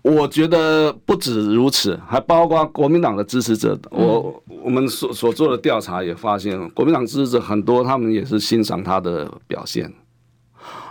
[0.01, 3.77] 我觉得不止如此，还包括国民党的支持者。
[3.89, 9.91] 我我们所所做的调查也发现，国民党支持者很多，他们也是欣赏他的表现。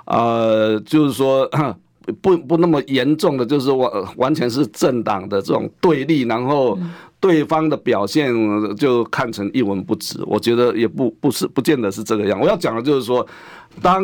[0.06, 1.48] 呃，就是说
[2.22, 6.78] 不不那么严重的，就是完完全是政党的这种对立，然后。
[7.22, 8.32] 对方的表现
[8.76, 12.40] 就看成一文不值，我觉得也不不是不见得是这个样。
[12.40, 13.26] 我要讲的就是说，
[13.82, 14.02] 当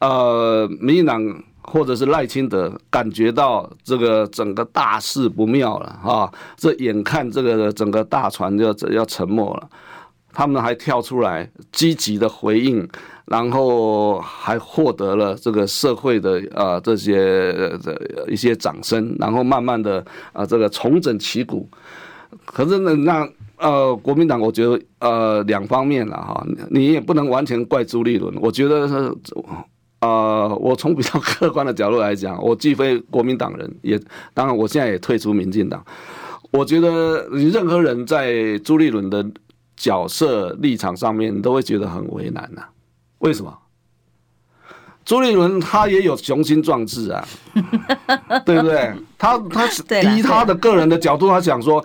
[0.00, 1.18] 呃民进党
[1.62, 9.68] 或者是赖清德感觉到这个整个大事不妙了啊，这眼看这个整个大船就要要沉没了，
[10.32, 12.88] 他们还跳出来积极的回应，
[13.26, 21.68] 然后还获得了这个社会的啊这些的一些掌声，然后慢慢的啊这个重整旗鼓。
[22.46, 28.34] 可是呢，那呃，国民党我觉得呃两方面了哈，你也不能完全怪朱立伦。
[28.40, 28.88] 我觉得
[30.02, 34.00] 是呃，我从比较客观的角度来讲， 我既非国民党人，也
[34.34, 35.84] 当然我现在也退出民进党。
[36.50, 39.24] 我觉得你任何人在朱立伦的
[39.76, 42.68] 角色立场上面，都会觉得很为难呐、啊。
[43.20, 43.56] 为什么？
[45.04, 47.26] 朱立伦他也有雄心壮志啊，
[48.44, 48.92] 对不对？
[49.18, 49.66] 他他
[50.16, 51.82] 以他的个人的角度，他想说，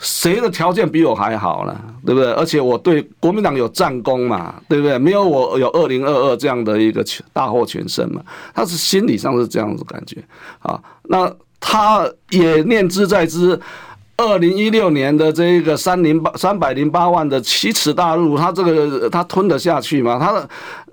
[0.00, 1.80] 谁的条件比我还好呢？
[2.04, 2.32] 对不对？
[2.32, 4.98] 而且我对国民党有战功嘛，对不对？
[4.98, 8.20] 没有我有二零二二这样的一个大获全胜嘛，
[8.54, 10.16] 他是心理上是这样子感觉
[10.60, 10.80] 啊。
[11.04, 13.60] 那他也念之在之。
[14.16, 20.18] 二零一六年的这一个三零八三百零八万的奇耻大辱，他这个他吞得下去吗？
[20.20, 20.46] 他的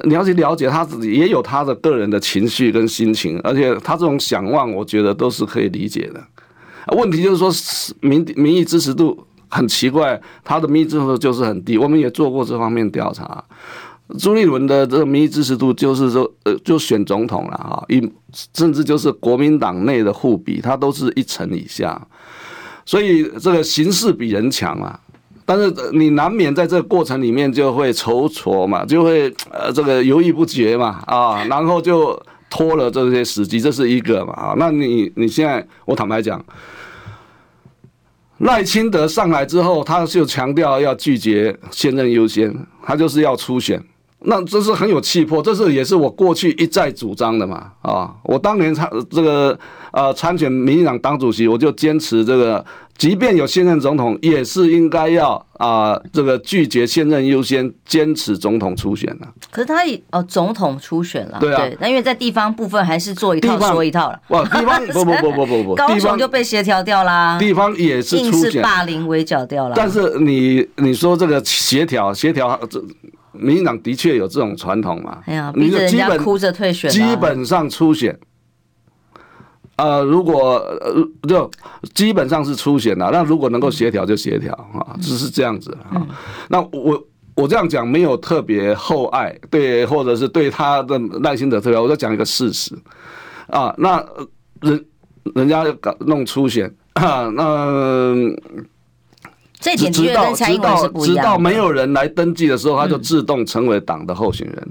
[0.05, 6.23] 你要去了解他自己，也有他的个人的情绪跟心情，而且他这种想望，我觉得都是可以理解的。
[6.95, 7.51] 问题就是说
[8.01, 11.77] 民民意支持度很奇怪，他的民意支持度就是很低。
[11.77, 13.43] 我们也做过这方面调查，
[14.17, 18.11] 朱立伦的这个民意支持度就是说呃，就选总统了哈，一
[18.53, 22.01] 甚至就是国民党内的互比，他都是一成以下。
[22.85, 24.97] 所以这个形势比人强啊，
[25.45, 32.17] 但是你难免在这个过程里面就会踌躇嘛，就会呃这个犹豫不决嘛啊，然后就
[32.57, 34.55] 拖了这些时机，这是一个嘛啊。
[34.57, 36.43] 那你你现在我坦白讲，
[38.39, 43.79] 赖清德上来之后，他就强调要拒绝现任优先，他就是要初选。
[44.19, 48.11] 那这是很有气魄，这是也是我过去一再主张的嘛啊！
[48.23, 49.57] 我当年参这个
[49.91, 52.65] 呃参选民进党党主席，我就坚持这个，
[52.97, 59.27] 即便有现任总统，也是应该要啊、呃、这个拒绝现任优先，坚持总统初选的。
[59.51, 64.19] 可是他也哦总统初选了，对啊，那因为在地方部分还是做一套说一套了。
[64.29, 69.75] 哇，地方 不不不不不不，高雄就被协调掉啦，地方也是初选，是霸凌围剿掉了。
[69.77, 72.83] 但是你你说这个协调协调这。
[73.37, 75.19] 民进党的确有这种传统嘛？
[75.25, 78.17] 哎呀，逼着人家哭着退选，基本上初选。
[79.77, 80.93] 呃，如果呃
[81.27, 81.49] 就
[81.93, 86.05] 基本上是初选了，那如果能够协调就协调啊，只是这样子啊。
[86.49, 92.75] 那我我这样讲没有特别厚爱，对，或者是对他的耐心的特别，我就讲一个事实
[93.47, 93.73] 啊。
[93.77, 94.03] 那
[94.61, 94.85] 人
[95.35, 98.15] 人家搞弄初选啊，那。
[99.59, 104.67] 这点直到直到直到没有人来登记的时候，他就自动成为党的候选人。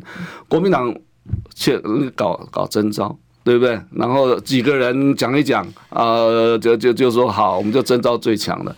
[0.48, 0.94] 国民党
[1.54, 1.76] 却
[2.14, 3.80] 搞搞征召，对不对？
[3.90, 8.74] 然后几个人讲一讲，呃，就就就说好，我们就征召最强的。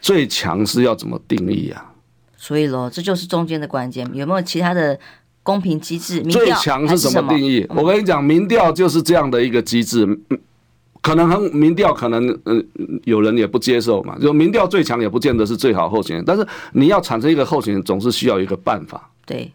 [0.00, 1.92] 最强是要怎么定义啊？
[2.36, 4.08] 所以喽，这就是中间的关键。
[4.14, 4.96] 有没有其他的
[5.42, 6.22] 公平机制？
[6.22, 7.66] 最强是什么定义？
[7.70, 10.06] 我跟你讲，民调就是这样的一个机制。
[11.08, 12.62] 可能很民调，可能嗯，
[13.04, 14.18] 有人也不接受嘛。
[14.20, 19.08] 就民调最强也不见得是最好候选人，但是你要产生一个候选人，总是需要一个办法。
[19.24, 19.50] 对，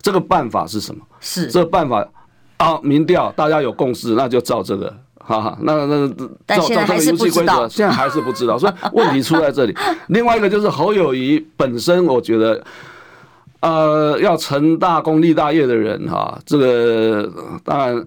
[0.00, 1.04] 这个办法是什么？
[1.18, 2.06] 是这个办法
[2.58, 5.58] 啊，民调大家有共识，那就照这个，哈哈。
[5.62, 6.08] 那那
[6.46, 9.76] 照照这个游戏规则，现在还是不知道，所以 问题出在这里。
[10.06, 12.64] 另外一个就是侯友谊本身，我觉得，
[13.58, 17.28] 呃，要成大功立大业的人哈，这个
[17.64, 18.06] 当然。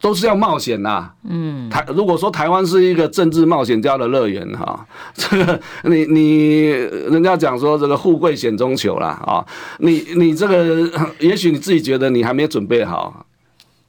[0.00, 9.44] 都是要冒险呐，嗯，台如果说台湾是一个政治冒险家的乐园哈， 这个你你人家讲说这个富贵险中求啦啊，
[9.78, 10.88] 你你这个
[11.20, 13.26] 也许你自己觉得你还没有准备好，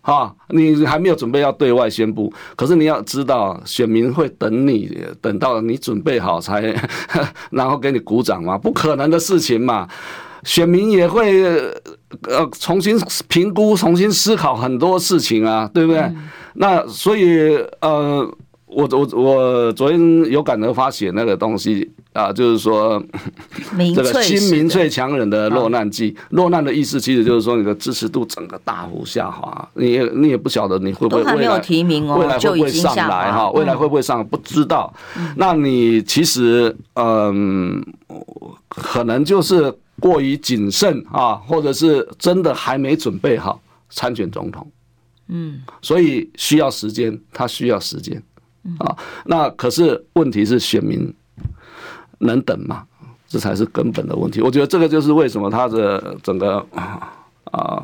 [0.02, 6.74] 哈，你还没有准备要对外宣布，可是你要知道选民会等你等到你准备好才
[7.52, 9.88] 然后给你鼓掌嘛，不可能的事情嘛。
[10.44, 11.44] 选民也会
[12.24, 16.02] 呃重新评估、重新思考很多事情啊，对不对？
[16.02, 16.16] 嗯、
[16.56, 18.26] 那所以呃，
[18.66, 23.04] 我我我昨天有感而发写那个东西啊，就是说
[23.94, 33.52] 这个新民粹强人的落难记，落难的意思其实就是说你的支持度整个大幅下滑，你也你也不晓得你会不会未来都还没有提名哦，未来会不会上来哈？
[33.52, 34.94] 未来会不会上不知道。
[35.36, 37.84] 那你其实嗯，
[38.70, 39.78] 可能就是。
[40.00, 44.72] 过于谨慎啊，或者是真的还没准备好参选总统，
[45.28, 48.22] 嗯，所以需要时间，他需要时间
[48.80, 48.98] 啊。
[49.26, 51.14] 那可是问题是选民
[52.20, 52.86] 能等吗？
[53.28, 54.42] 这才是根本的问题。
[54.42, 56.66] 我觉得这个就是为什么他的整个。
[56.74, 57.14] 啊，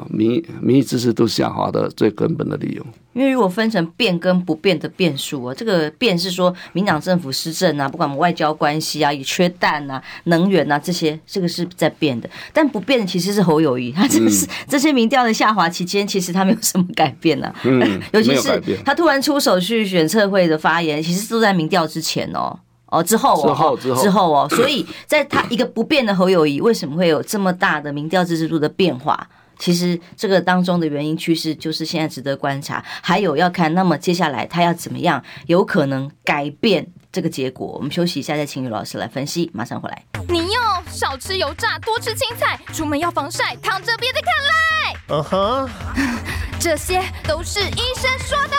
[0.10, 12.30] 民民意支持度下滑的最根本的理由，因为如果分成变跟不变的变数啊，这个变是说民党政府施政啊，不管我们外交关系啊，也缺蛋啊、能源啊这些，这个是在变的。
[12.52, 17.56] 但不变的其实是侯友谊，他这是、嗯、这些民调的下滑期间，其实他没有什么改变呢、啊。
[17.64, 22.58] 嗯， 尤其是他突然出手去选测会的发言，其实都在民调之前哦，
[22.88, 23.48] 哦之后哦。
[23.48, 24.04] 之后之后。
[24.04, 29.28] 之后哦，所以在他一个不变的侯友谊，为什么会有这么大的民调支持度的变化？
[29.58, 37.68] 其实这个当中的原因趋势就是现在值得观察，还有要看，那么接下来他要怎么样有可能改变这个结果？
[37.68, 40.04] 我们休息一下，再请于老师来分析，马上回来。
[40.30, 45.00] 你要少吃油炸，多吃青菜，出门要防晒，躺着别再看赖。
[45.10, 45.70] 嗯哼。
[46.60, 48.56] 这些都是医生说的。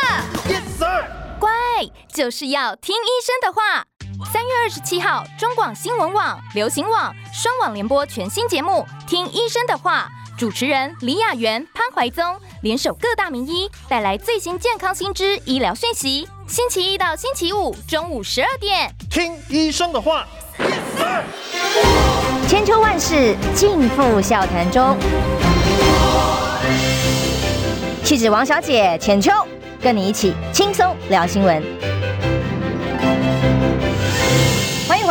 [0.53, 1.07] Yes sir。
[1.41, 1.51] 乖，
[2.13, 3.87] 就是要听医生的话。
[4.31, 12.25] 三月二十七号，中广新闻网、流行网双网联播全新节目《听医生的话》，主持人李雅媛、潘怀宗
[12.63, 16.29] 联手各大名医，带来最新健康新知、医疗讯息。
[16.49, 20.27] 星期一到星期五中午十二点，听医生的话。
[22.49, 24.97] 千秋万世尽付笑谈中。
[28.03, 29.31] 气质王小姐浅秋，
[29.81, 31.94] 跟你一起轻松聊新闻。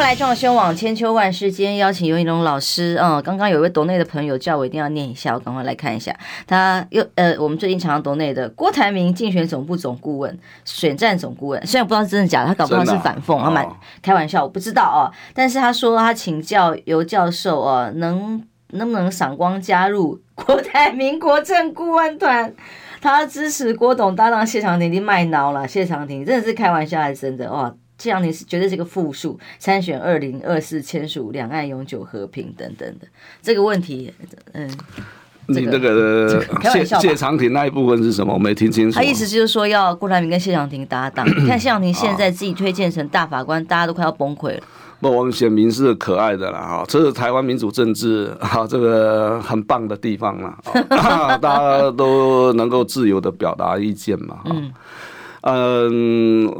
[0.03, 1.49] 来，中广新闻网千秋万世。
[1.49, 6.13] 今天邀请尤一龙老师，嗯，刚刚有一位斗内的朋友叫我一定要念一下，我赶快来看一下。
[6.45, 13.65] 他又呃，我们最近常常斗内的郭台铭竞选总部总顾问、选战总顾问，虽然不知道是真的假的，他搞不好是反讽，他蛮
[14.01, 15.07] 开玩笑，我不知道哦。
[15.33, 22.53] 但是他说他请教尤教授哦，能能不能赏光加入郭台铭国政顾问团？
[22.99, 25.65] 他支持郭董搭档谢长廷，已经卖脑了。
[25.65, 27.49] 谢长廷真的是开玩笑还是真的？
[27.49, 27.73] 哇，
[28.03, 33.07] 谢长廷是绝对是个负数，参选二零二四签署两岸永久和平等等的
[33.41, 34.13] 这个问题，
[34.51, 34.69] 嗯，
[35.47, 38.33] 你那个谢谢长廷那一部分是什么？
[38.33, 38.97] 我没听清楚。
[38.97, 41.27] 他意思就是说要郭台铭跟谢长廷搭档。
[41.37, 44.63] 你看谢长廷现在自己推荐成大法官，大家都快要崩溃了。
[45.01, 50.55] 不，我们选民是可爱的啦，哈，这是台湾民主政治 哈，这个很棒的地方嘛，
[51.41, 54.73] 大家都能够自由的表达意见嘛，嗯，
[55.41, 56.53] 嗯。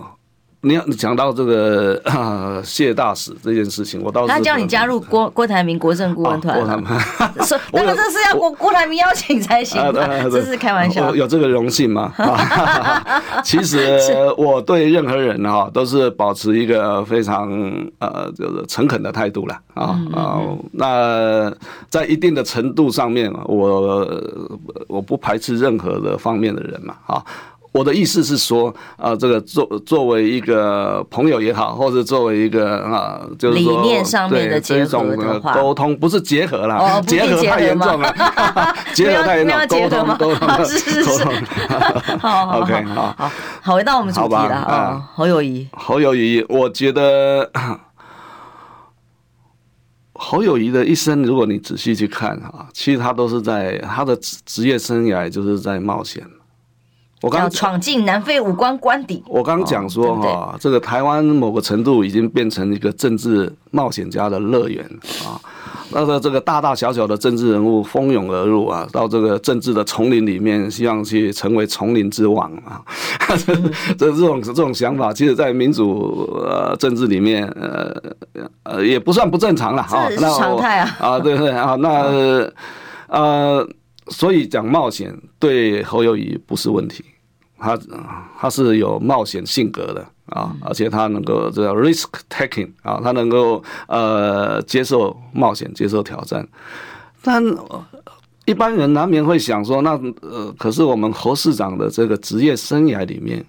[0.66, 6.57] 你要讲到这个谢大使这件事情，我倒是他叫你加入郭郭台铭国政顾问团，
[7.45, 9.82] 说 那么这是要郭郭台铭邀请才行，
[10.32, 11.14] 这是开玩笑。
[11.14, 12.14] 有这个荣幸吗？
[13.43, 13.99] 其实
[14.38, 17.51] 我对任何人哈都是保持一个非常
[17.99, 20.39] 呃就是诚恳的态度了啊啊，
[20.72, 21.53] 那
[21.89, 24.07] 在一定的程度上面，我
[24.88, 27.22] 我不排斥任何的方面的人嘛啊。
[27.74, 38.13] 我的意思是说，呃，这个作作为一个朋友也好，或者作为一个啊，就是说，理念上面的结合的话，沟通不是结合啦，哦、结合太严重了，
[38.93, 41.26] 结合太严重，沟通 沟通是是是，
[42.21, 43.32] 好好 OK 好好。
[43.63, 47.49] 好，回到我们主题了啊，侯友谊，侯友谊，我觉得
[50.13, 56.24] 侯友谊的一生，如果你仔细去看哈，其实他都是在他的职职业生涯就是在冒险。
[57.24, 59.24] 我刚闯进南非五官官邸。
[59.28, 64.84] 我刚讲说哈，这个台湾某个程度已经变成一个政治冒险家的乐园
[65.26, 65.39] 啊。
[65.91, 72.84] 那个这个大大小小的政治人物蜂拥而入啊，到这个政治的丛林里面，希望去成为丛林之王啊。
[73.97, 77.95] 这这种这种想法，其实在民主呃政治里面呃
[78.63, 80.09] 呃也不算不正常了啊。
[80.09, 80.97] 这是常态啊。
[80.99, 82.51] 啊，对对啊，那
[83.07, 83.65] 呃，
[84.09, 87.01] 所以讲冒险对侯友谊不是问题。
[87.64, 87.80] 他
[88.38, 96.45] 他是有冒险性格的啊，而且他能够这个 risk taking 啊，他能够呃接受冒险，接受挑战。
[97.22, 97.41] 但
[98.45, 99.91] 一般人难免会想说，那
[100.22, 103.45] 呃，可是我们侯市长的这个职业生涯里面，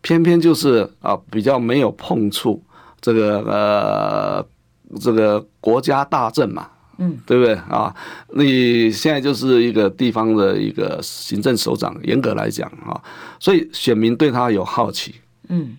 [0.00, 2.62] 偏偏就是啊比较没有碰触
[3.00, 4.46] 这个呃
[5.00, 6.68] 这个国家大政嘛。
[6.98, 7.94] 嗯，对不对啊？
[8.34, 13.00] 你现在就是一个地方的一个行政首长，严格来讲啊，
[13.40, 15.14] 所以选民对他有好奇。
[15.48, 15.76] 嗯，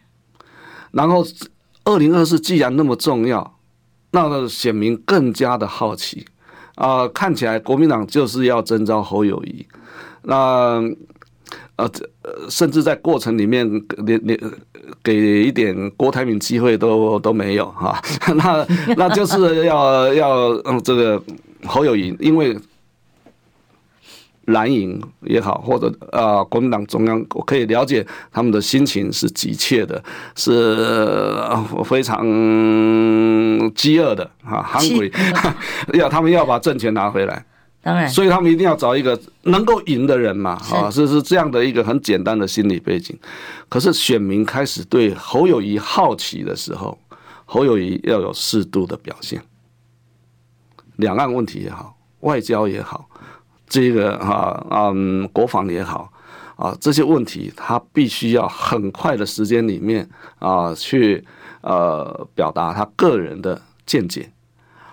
[0.92, 1.26] 然后
[1.84, 3.60] 二零二四既然那么重要，
[4.12, 6.26] 那个选民更加的好奇
[6.76, 7.08] 啊。
[7.10, 9.68] 看起来国民党就是要征召侯友谊，
[10.24, 10.82] 那。
[11.78, 11.90] 呃，
[12.50, 13.66] 甚至在过程里面
[14.06, 14.38] 连连
[15.04, 18.02] 给一点郭台铭机会都都没有哈，
[18.36, 18.66] 那
[18.98, 20.30] 那就是要要
[20.66, 21.22] 嗯这个
[21.66, 22.58] 侯友宜，因为
[24.46, 30.04] 蓝营也好，或者啊国民党中央，我可以了解他们的心情是急切的，
[30.36, 30.76] 是
[31.86, 32.26] 非常
[33.76, 35.12] 饥饿的啊，hungry，
[35.94, 37.46] 要他们要把政权拿回来。
[37.82, 43.18] 当然，所以他们一定要找一个能够赢的人嘛，啊，是是这样的一个很简单的心理背景。
[43.70, 47.00] 可是选民开始对侯友谊好奇的时候，
[47.46, 49.42] 侯友谊要有适度的表现。
[50.98, 53.10] 两岸问题也好，外交也好，
[53.70, 56.12] 这个哈嗯国防也好
[56.58, 60.08] 啊，这些问题他必须要很快的时间里面
[60.40, 61.26] 啊去
[61.62, 64.30] 呃表达他个人的见解，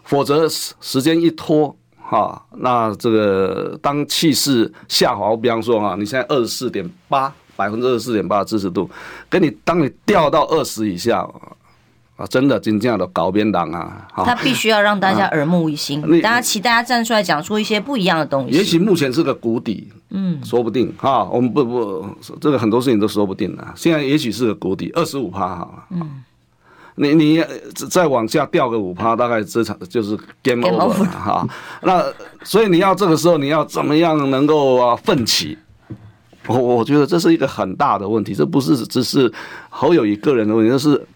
[0.05, 1.76] 否则时间一拖。
[2.09, 8.89] 哈，那这个当气势下滑，比方说哈，你现在二十四点八百分之二十四点八的支持度，
[9.29, 11.29] 跟你当你掉到二十以下，
[12.17, 14.07] 啊，真的真正的搞边党啊！
[14.15, 18.57] 他必须要让大家耳目一新，大家期待他站出来讲出一些不一样的东西。
[18.57, 21.25] 也许目前是个谷底，嗯，说不定哈。
[21.25, 22.07] 我们不不，
[22.41, 23.67] 这个很多事情都说不定的。
[23.75, 25.85] 现在也许是个谷底，二十五趴好了。
[25.91, 26.23] 嗯，
[26.97, 27.44] 你你
[27.88, 31.49] 再往下掉个五趴，大概这场就是 game over 了哈。
[31.82, 32.05] 那
[32.42, 35.57] 所以你要这个时候你要怎么样能够啊奋起？
[36.47, 39.32] 我我觉得这是一个很大的问题，这不是只是
[39.70, 41.07] 侯友谊个人的问题，这是。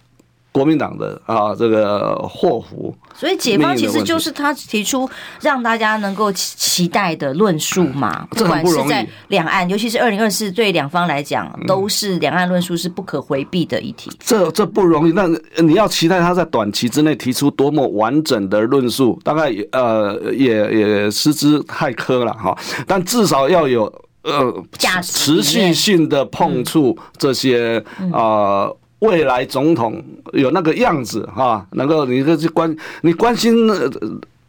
[0.52, 5.08] 国民党的啊，这个祸福，所以解放其实就是他提出
[5.40, 14.10] 让大家能够期待的论述嘛，不管是在两岸，尤其是二零二四，对两方来讲都是两岸论述是不可回避的议题。
[14.18, 15.28] 这这不容易，那
[15.62, 22.58] 你要期待他在短期之内提出多么完整的论述，大概呃也也失之太苛了哈。
[22.88, 23.84] 但至少要有
[24.24, 24.52] 呃
[25.00, 28.68] 持续性的碰触这些啊。
[29.00, 33.54] 未来总统有那个样子哈，能够你这去关你关心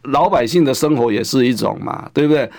[0.03, 2.49] 老百姓的生活也是一种嘛，对不对？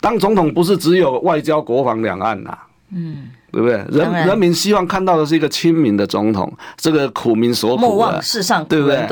[0.00, 2.56] 当总统不是只有外交、国防、两岸呐，
[2.92, 3.76] 嗯，对不对？
[3.90, 9.06] 人人民希望看到的是一个亲民的总统，这个苦民所苦的，莫忘世上对不对？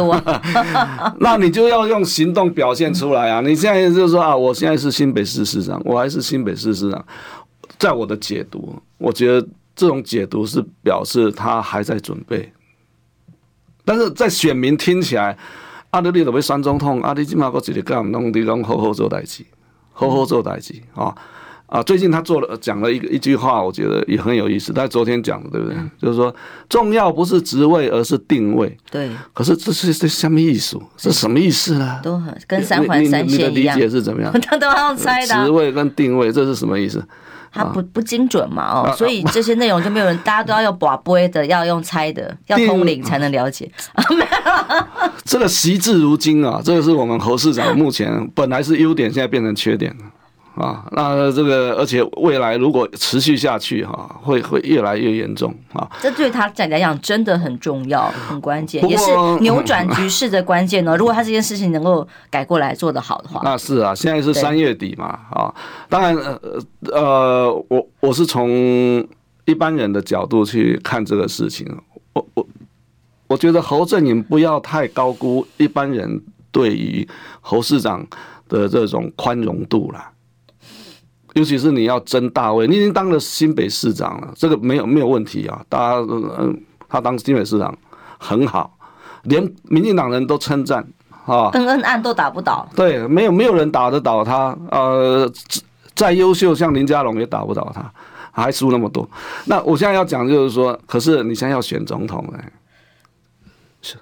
[1.20, 3.40] 那你就要用行动表现出来啊！
[3.40, 7.04] 你现在就是说啊，我现在是新北市市长，我还是新北市市长，
[7.78, 9.46] 在我的解读，我觉得。
[9.76, 12.52] 这种解读是表示他还在准备，
[13.84, 15.36] 但是在选民听起来，
[15.90, 19.44] 阿德利都被选总统，阿德基马哥直接跟我们弄地方好好做代志，
[19.92, 21.14] 好好做代志啊
[21.66, 21.82] 啊！
[21.82, 24.72] 最近他做了讲了一个一句话，我觉得也很有意思。
[24.72, 25.76] 他昨天讲的，对不对？
[26.00, 26.32] 就是说，
[26.68, 28.76] 重要不是职位，而是定位。
[28.90, 29.10] 对。
[29.34, 30.78] 可是这是这什么意思？
[30.96, 32.00] 这什么意思呢？
[32.02, 33.50] 都很跟三环三线一样。
[33.50, 34.32] 你的理解是怎么样？
[34.40, 35.44] 他都要猜的。
[35.44, 37.04] 职位跟定位，这是什么意思？
[37.56, 43.70] 他不不精准嘛哦，所以这些内容就没有人，大家都要用把杯的，要用猜的，要通灵才能了解。
[45.24, 49.94] 这个惜字如金啊，这个是我们侯市长目前本来是优点，现在变成缺点
[50.56, 50.84] 啊。
[50.92, 55.88] 那这个而且未来如果持续下去哈，会会越来越严重啊。
[56.00, 60.96] 这对他来讲真的很重要，很关键，也是扭转局势的关键呢。
[60.96, 65.54] 如果他这件事情能够改过来做得好的话，那是啊，现在是三月底嘛啊。
[65.88, 66.40] 当然呃
[66.92, 69.06] 呃，我我是从
[69.44, 71.66] 一般人的角度去看这个事情，
[72.12, 72.46] 我我
[73.28, 77.06] 我觉得侯振宁不要太高估一般人对于
[77.40, 78.04] 侯市长
[78.48, 80.04] 的这种宽容度了。
[81.36, 85.62] 尤其是你要争大位，你已经当了新北市长了，这个没有没有问题啊。
[85.68, 86.58] 大家嗯，
[86.88, 87.76] 他当新北市长
[88.18, 88.74] 很好，
[89.24, 90.82] 连民进党人都称赞
[91.26, 91.50] 啊。
[91.52, 92.66] 恩恩案都打不倒。
[92.74, 94.56] 对，没有没有人打得倒他。
[94.70, 95.30] 呃，
[95.94, 97.84] 再优秀像林佳龙也打不倒他，
[98.32, 99.06] 还输那么多。
[99.44, 102.52] 那我现在要讲就是说，可是你现在要选总统哎。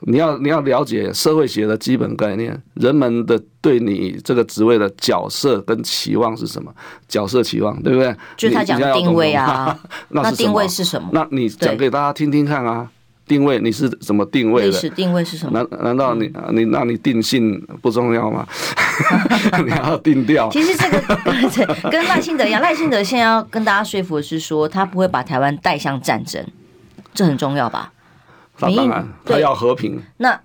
[0.02, 6.72] 你要你要了解社会学的基本概念，人们的对你这个职位的角色跟期望是什么？
[7.08, 8.14] 角色期望对不对？
[8.36, 9.78] 就是他讲定位啊，
[10.10, 11.08] 那定位是什么？
[11.12, 12.88] 那你讲给大家听听看啊，
[13.26, 14.68] 定位你是怎么定位的？
[14.68, 15.58] 历史定位是什么？
[15.70, 18.46] 难难道你你那你定性不重要吗？
[19.64, 20.48] 你要定调。
[20.50, 26.44] 其实这个跟赖清德一样，赖清德现在要跟大家说服的是说，他不会把台湾带向战争，
[27.12, 27.92] 这很重要吧？
[28.58, 30.00] 当然，他要和平。
[30.18, 30.38] 那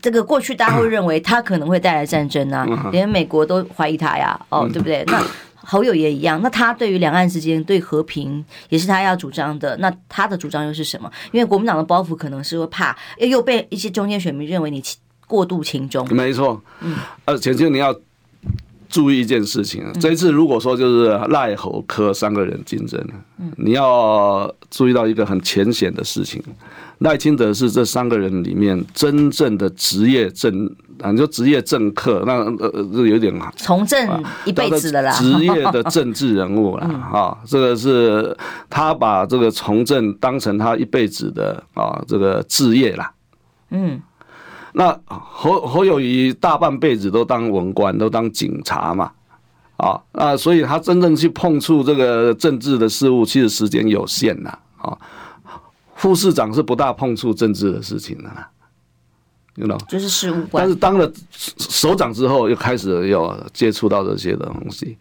[0.00, 5.04] 这个过去大家会认为 他可能会带来战争啊，连美国都怀疑他呀，哦，对不对？
[5.06, 5.22] 那
[5.56, 6.40] 侯友也一样。
[6.42, 9.76] 那他对于两岸之间对和平也是他要主张的。
[9.78, 11.10] 那他的主张又是什么？
[11.32, 14.82] 因为国民党的包袱可能是会怕又被一些中间选民认为你
[15.26, 16.06] 过度亲中。
[16.14, 17.92] 没错，嗯，而且就你要
[18.88, 23.00] 注意一件事情，这一次如果说就是赖侯科三个人竞争，
[23.56, 26.42] 你要注意到一个很浅显的事情。
[27.00, 30.66] 赖清德是这三个人里面真正的职业政，
[31.02, 38.34] 啊，你说职业政客，那呃有点从政一辈子的啦，职业的政治人物了 啊，这个是
[38.70, 43.12] 他把这个从政当成他一辈子的啊这个志业啦。
[43.70, 44.00] 嗯，
[44.78, 49.10] 那侯侯友谊大半辈子都当文官，都当警察嘛，
[49.78, 54.96] 啊啊，所以他真正去碰触这个政治的事物，其实时间有限呐，啊。
[55.94, 58.46] 副市长是不大碰触政治的事情的啦
[59.54, 60.62] ，you know，就是事务官。
[60.62, 61.10] 但是当了
[61.56, 64.98] 首长之后，又开始有接触到这些的东西。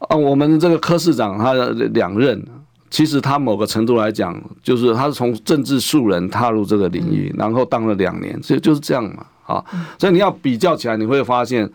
[0.00, 1.54] 啊，我们这个柯市长他
[1.94, 2.46] 两任，
[2.90, 9.26] 其实他某个程度来讲，就是他是从政治素人踏入这个领域，然后当了两年，所以就是这样嘛。
[9.46, 9.64] 啊，
[9.98, 11.70] 所以你要比较起来，你会发现，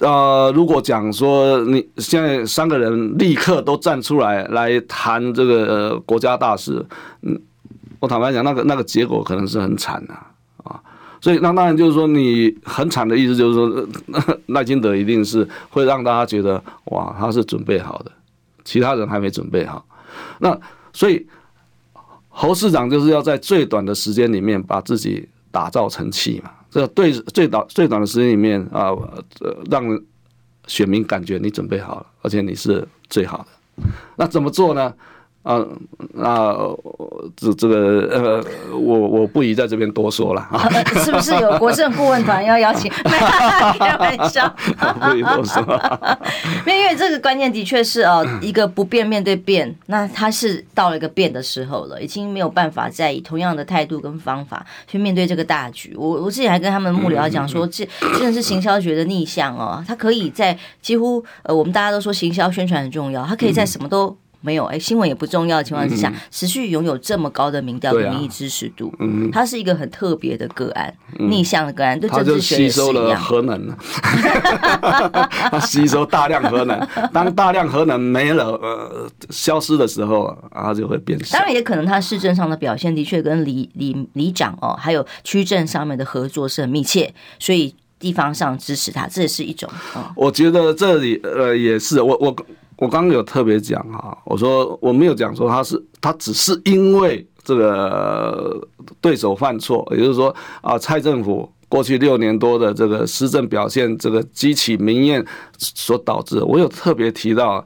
[0.00, 6.84] 呃，如果讲说你现在三个人立刻都站出来来谈这个国家大事，
[7.22, 7.40] 嗯。
[8.00, 10.14] 我坦白讲，那个那个结果可能是很惨的
[10.64, 10.74] 啊，
[11.20, 13.86] 所以那当然就是说，你很惨的意思就是说，
[14.46, 18.10] 赖清德一定是会让大家觉得哇，他是准备好的，
[18.64, 19.84] 其他人还没准备好。
[20.38, 20.58] 那
[20.92, 21.26] 所以
[22.28, 28.90] 侯市长就是要在最短的时间里面把自己打造成器嘛，这对最短最短的时间里面啊，
[29.70, 29.84] 让
[30.66, 33.84] 选民感觉你准备好了，而且你是最好的。
[34.16, 34.92] 那怎么做呢？
[35.42, 35.58] 啊，
[36.14, 36.54] 那
[37.36, 38.44] 这这个呃，
[38.78, 40.68] 我我不宜在这边多说了啊。
[41.02, 42.88] 是不是有国政顾问团要邀请？
[42.92, 44.48] 开玩笑，
[45.00, 45.62] 不宜多说。
[46.64, 55.92] 因为这个观念的确是哦，一个不变面对变，那他是到了一个变的时候了，已经没有办法再以同样的态度跟方法去面对这个大局。
[55.98, 57.84] 我我之前还跟他们幕僚讲说，这
[58.16, 64.16] 真的是行销学的逆向哦，他可以在几乎呃，我们大家都说行销宣传很重要，他可以在什么都。
[64.42, 72.92] 没有哎，新闻也不重要的情况之下，持续拥有这么高的民调的民意支持度，嗯，它是一个很特别的个案，逆向的个案，对政治学也是一样。
[72.92, 73.76] 它就吸收了核能，
[75.50, 81.38] 它吸收大量核能， 当大量核能没了，呃，消失的时候，它就会变小。
[81.38, 89.70] 当然，也可能它市政上的表现的确跟里里里长哦，还有区政上面的合作是很密切，所以地方上支持他，这也是一种。
[90.16, 92.34] 我觉得这里呃也是我我。
[92.78, 98.60] 我刚刚有特别讲哈，我说我没有讲说他是他只是因为这个
[99.00, 105.24] 对手犯错，也就是说啊，蔡政府过去六年多的这个施政表现，这个激起民怨
[105.58, 106.42] 所导致。
[106.42, 107.64] 我有特别提到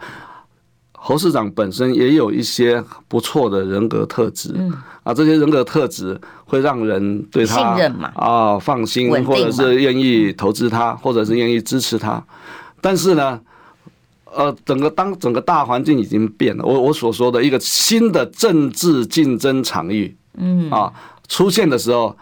[0.93, 4.55] 侯市长本身也有一些不错的人格特质，
[5.03, 12.23] 啊，这些人格特质会让人对他信任嘛啊放心，或者是愿意投资他，或者是愿意支持他，
[12.83, 13.41] 但是呢。
[14.37, 20.93] 呃，整个当整个大环境已经变了，我我所说的一个新的政治竞争场域，嗯啊
[21.26, 22.16] 出现的时候，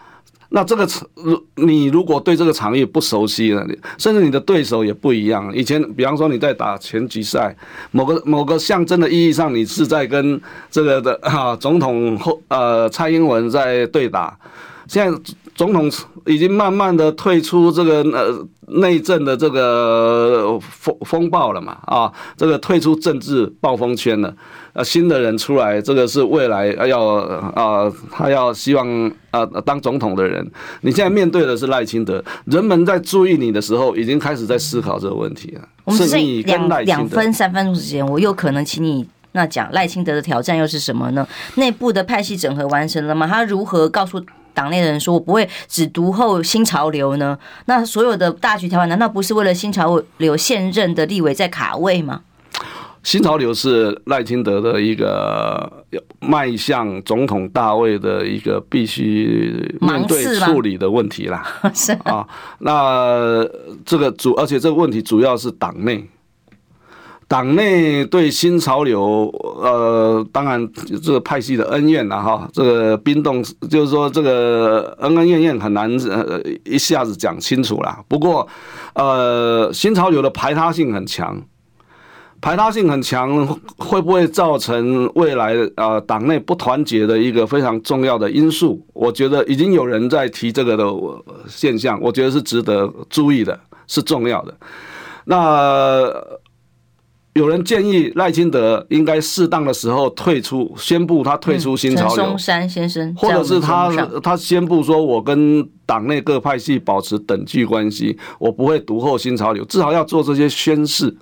[0.49, 1.07] 那这个场，
[1.55, 5.53] 你如果对这个场域不熟悉了，甚至你的对手也不一样。
[5.53, 7.55] 以前，比方说你在打拳击赛，
[7.91, 10.39] 某个某个象征的意义上，你是在跟
[10.71, 14.37] 这个的啊总统后呃蔡英文在对打，
[14.87, 15.19] 现在。
[15.55, 15.89] 总统
[16.25, 18.45] 已经慢慢的退出这个呃
[18.81, 24.35] 内政的这个风风暴了嘛啊，这个退出政治暴风圈了，
[24.73, 27.01] 呃，新的人出来，这个是未来要
[27.55, 30.45] 啊，他要希望啊当总统的人。
[30.81, 35.61] 你现在面对的是赖清德，人们在注意你的时候，已经开始在思考这个问题了。
[35.85, 41.25] 我们是两两分三分钟时间，我有可能请你那讲赖清德的挑战又是什么呢？
[41.55, 43.25] 内部的派系整合完成了吗？
[43.25, 44.21] 他如何告诉？
[44.55, 47.37] 党内的人说：“我不会只独后新潮流呢？
[47.65, 52.21] 那所有的大局调整，难道不是为了新潮流现任的立委在卡位吗？”
[53.03, 55.71] 新潮流是赖清德的一个
[56.21, 61.45] 迈向总统大位的一个必须面对处理的问题啦。
[61.71, 62.27] 是啊，
[62.57, 63.47] 那
[63.85, 66.03] 这个主，而且这个问题主要是党内。
[67.27, 70.71] 党内对新潮流，呃，当然
[71.01, 77.99] 这个派系的恩怨了哈，这个冰冻就是说这个恩恩怨怨很难呃一下子讲清楚啦。
[78.07, 78.47] 不过，
[78.93, 81.41] 呃，新潮流的排他性很强，
[82.41, 83.47] 排他性很强，
[83.77, 88.85] 会不会造成未来呃党内不团结的一个非常重要的因素？
[88.93, 90.85] 我觉得已经有人在提这个的
[91.47, 94.55] 现象，我觉得是值得注意的，是重要的。
[95.25, 96.13] 那。
[97.35, 102.15] 有人建议赖清德应该适当的时候退出，宣布他退出新潮流。
[102.15, 103.91] 陈松山先生，或者是他
[104.23, 111.13] 他宣布说，我跟党内各派系保持等距关系，我不会独后新潮流，至少要做这些宣誓。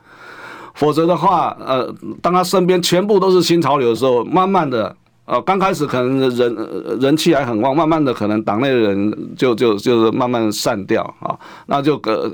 [0.76, 1.92] 否则的话，呃，
[2.22, 4.96] 当他身边全部都是新潮流的时候，慢慢的，
[5.26, 6.56] 呃，刚开始可能人
[7.02, 11.36] 人气还很旺，慢慢的可能党内的人就就就是慢慢散掉啊，
[11.66, 12.32] 那就个。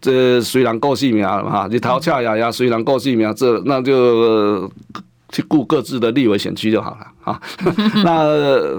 [0.00, 4.70] 这虽然够细苗哈，你桃恰雅雅虽然够细苗，这那就
[5.30, 7.40] 去顾各自的立委选区就好了啊。
[8.02, 8.24] 那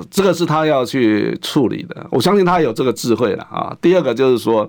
[0.10, 3.76] 这个是他要去处理的，我相信他有这个智慧了啊。
[3.80, 4.68] 第二个就是说，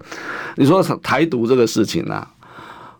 [0.56, 2.24] 你说台独这个事情呢，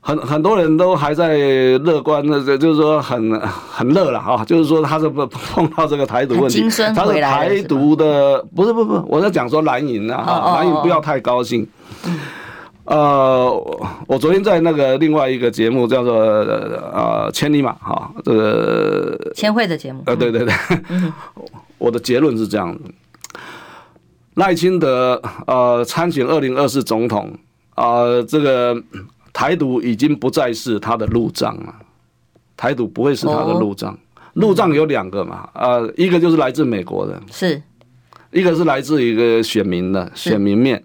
[0.01, 1.37] 很很多人都还在
[1.85, 4.45] 乐观的，就是说很很乐了啊。
[4.45, 6.63] 就是说他是不碰到这个台独问题，
[6.95, 11.67] 他是台独的，不是不不，我在讲说蓝营啊，蓝营不要太高兴。
[12.85, 13.51] 呃，
[14.07, 20.03] 我昨天在那个另外一个节目叫做呃千里马哈，这个千惠的节目。
[20.07, 20.53] 呃，对对对，
[20.89, 21.13] 嗯、
[21.79, 22.91] 我的结论是这样的：
[24.35, 27.33] 赖清德呃参选二零二四总统
[27.75, 28.83] 啊、呃，这个
[29.33, 31.75] 台独已经不再是他的路障了，
[32.57, 33.97] 台独不会是他的路障，
[34.35, 37.63] 路障有两个嘛，呃，一个就是来自美国的，是。
[38.33, 40.83] 一个是来自一个选民的选民面。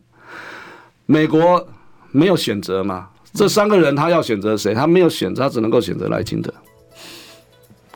[1.06, 1.66] 美国
[2.12, 3.08] 没有选择嘛？
[3.34, 4.74] 这三个人他要选择谁？
[4.74, 6.54] 他没有选择，他只能够选择赖清德。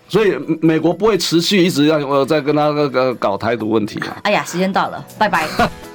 [0.08, 4.18] 所以美国不会持续一直要我在跟他那个搞台独问题啊。
[4.24, 5.48] 哎呀，时间到了，拜拜。